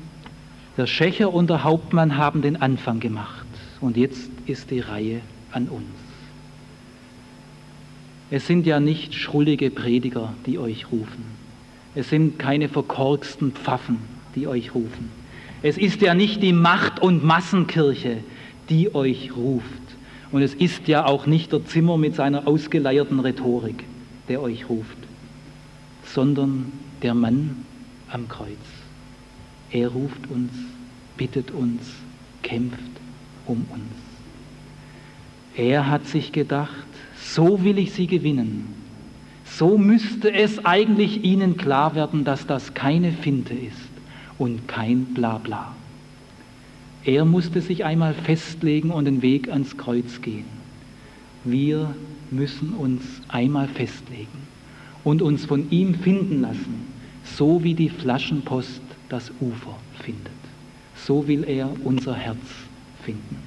der 0.77 0.87
Schächer 0.87 1.33
und 1.33 1.49
der 1.49 1.63
Hauptmann 1.63 2.17
haben 2.17 2.41
den 2.41 2.61
Anfang 2.61 2.99
gemacht. 2.99 3.45
Und 3.81 3.97
jetzt 3.97 4.29
ist 4.45 4.71
die 4.71 4.79
Reihe 4.79 5.21
an 5.51 5.67
uns. 5.67 5.83
Es 8.29 8.47
sind 8.47 8.65
ja 8.65 8.79
nicht 8.79 9.13
schrullige 9.13 9.69
Prediger, 9.69 10.33
die 10.45 10.57
euch 10.57 10.91
rufen. 10.91 11.25
Es 11.95 12.09
sind 12.09 12.39
keine 12.39 12.69
verkorksten 12.69 13.51
Pfaffen, 13.51 13.97
die 14.35 14.47
euch 14.47 14.73
rufen. 14.73 15.11
Es 15.61 15.77
ist 15.77 16.01
ja 16.01 16.13
nicht 16.13 16.41
die 16.41 16.53
Macht- 16.53 17.01
und 17.01 17.23
Massenkirche, 17.23 18.23
die 18.69 18.95
euch 18.95 19.35
ruft. 19.35 19.65
Und 20.31 20.41
es 20.41 20.53
ist 20.53 20.87
ja 20.87 21.05
auch 21.05 21.25
nicht 21.25 21.51
der 21.51 21.65
Zimmer 21.65 21.97
mit 21.97 22.15
seiner 22.15 22.47
ausgeleierten 22.47 23.19
Rhetorik, 23.19 23.83
der 24.29 24.41
euch 24.41 24.69
ruft, 24.69 24.97
sondern 26.05 26.71
der 27.01 27.13
Mann 27.13 27.65
am 28.11 28.27
Kreuz. 28.27 28.49
Er 29.71 29.89
ruft 29.89 30.29
uns, 30.29 30.51
bittet 31.17 31.51
uns, 31.51 31.81
kämpft 32.43 32.79
um 33.45 33.65
uns. 33.69 33.81
Er 35.55 35.89
hat 35.89 36.07
sich 36.07 36.31
gedacht, 36.31 36.85
so 37.21 37.63
will 37.63 37.77
ich 37.77 37.93
sie 37.93 38.07
gewinnen. 38.07 38.73
So 39.45 39.77
müsste 39.77 40.31
es 40.33 40.65
eigentlich 40.65 41.23
ihnen 41.23 41.57
klar 41.57 41.93
werden, 41.95 42.23
dass 42.23 42.47
das 42.47 42.73
keine 42.73 43.11
Finte 43.11 43.53
ist 43.53 43.77
und 44.37 44.67
kein 44.67 45.05
Blabla. 45.13 45.75
Er 47.03 47.25
musste 47.25 47.61
sich 47.61 47.83
einmal 47.83 48.13
festlegen 48.13 48.91
und 48.91 49.05
den 49.05 49.21
Weg 49.21 49.49
ans 49.49 49.77
Kreuz 49.77 50.21
gehen. 50.21 50.45
Wir 51.43 51.95
müssen 52.29 52.73
uns 52.73 53.03
einmal 53.27 53.67
festlegen 53.67 54.47
und 55.03 55.21
uns 55.21 55.45
von 55.45 55.69
ihm 55.71 55.95
finden 55.95 56.41
lassen, 56.41 56.90
so 57.23 57.63
wie 57.63 57.73
die 57.73 57.89
Flaschenpost 57.89 58.81
das 59.09 59.31
Ufer 59.39 59.77
findet. 60.03 60.31
So 60.95 61.27
will 61.27 61.43
er 61.43 61.69
unser 61.83 62.15
Herz 62.15 62.37
finden. 63.03 63.37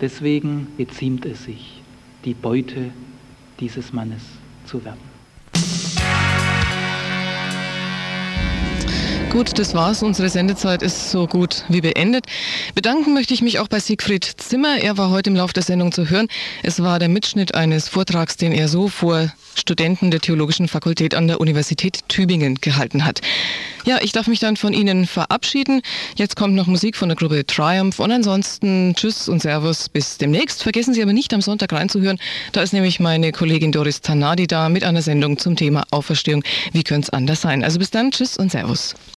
Deswegen 0.00 0.68
beziemt 0.76 1.24
es 1.24 1.44
sich, 1.44 1.82
die 2.24 2.34
Beute 2.34 2.90
dieses 3.60 3.92
Mannes 3.92 4.22
zu 4.66 4.84
werden. 4.84 5.16
Gut, 9.30 9.58
das 9.58 9.74
war's. 9.74 10.02
Unsere 10.02 10.30
Sendezeit 10.30 10.82
ist 10.82 11.10
so 11.10 11.26
gut 11.26 11.64
wie 11.68 11.82
beendet. 11.82 12.24
Bedanken 12.74 13.12
möchte 13.12 13.34
ich 13.34 13.42
mich 13.42 13.58
auch 13.58 13.68
bei 13.68 13.80
Siegfried 13.80 14.24
Zimmer. 14.24 14.78
Er 14.80 14.96
war 14.96 15.10
heute 15.10 15.28
im 15.28 15.36
Laufe 15.36 15.52
der 15.52 15.62
Sendung 15.62 15.92
zu 15.92 16.08
hören. 16.08 16.28
Es 16.62 16.82
war 16.82 16.98
der 16.98 17.10
Mitschnitt 17.10 17.54
eines 17.54 17.88
Vortrags, 17.88 18.38
den 18.38 18.52
er 18.52 18.68
so 18.68 18.88
vor 18.88 19.30
Studenten 19.56 20.10
der 20.10 20.20
Theologischen 20.20 20.68
Fakultät 20.68 21.14
an 21.14 21.26
der 21.28 21.40
Universität 21.40 22.00
Tübingen 22.08 22.56
gehalten 22.56 23.04
hat. 23.04 23.20
Ja, 23.84 23.98
ich 24.02 24.10
darf 24.10 24.26
mich 24.26 24.40
dann 24.40 24.56
von 24.56 24.72
Ihnen 24.72 25.06
verabschieden. 25.06 25.80
Jetzt 26.16 26.34
kommt 26.34 26.54
noch 26.54 26.66
Musik 26.66 26.96
von 26.96 27.08
der 27.08 27.16
Gruppe 27.16 27.46
Triumph 27.46 28.00
und 28.00 28.10
ansonsten 28.10 28.94
Tschüss 28.96 29.28
und 29.28 29.40
Servus 29.42 29.88
bis 29.88 30.18
demnächst. 30.18 30.64
Vergessen 30.64 30.92
Sie 30.92 31.02
aber 31.02 31.12
nicht 31.12 31.32
am 31.32 31.40
Sonntag 31.40 31.72
reinzuhören. 31.72 32.18
Da 32.50 32.62
ist 32.62 32.72
nämlich 32.72 32.98
meine 32.98 33.30
Kollegin 33.30 33.70
Doris 33.70 34.00
Tanadi 34.00 34.48
da 34.48 34.68
mit 34.68 34.82
einer 34.82 35.02
Sendung 35.02 35.38
zum 35.38 35.54
Thema 35.54 35.84
Auferstehung. 35.92 36.42
Wie 36.72 36.82
könnte 36.82 37.06
es 37.06 37.10
anders 37.10 37.40
sein? 37.40 37.62
Also 37.62 37.78
bis 37.78 37.90
dann, 37.90 38.10
Tschüss 38.10 38.36
und 38.36 38.50
Servus. 38.50 38.96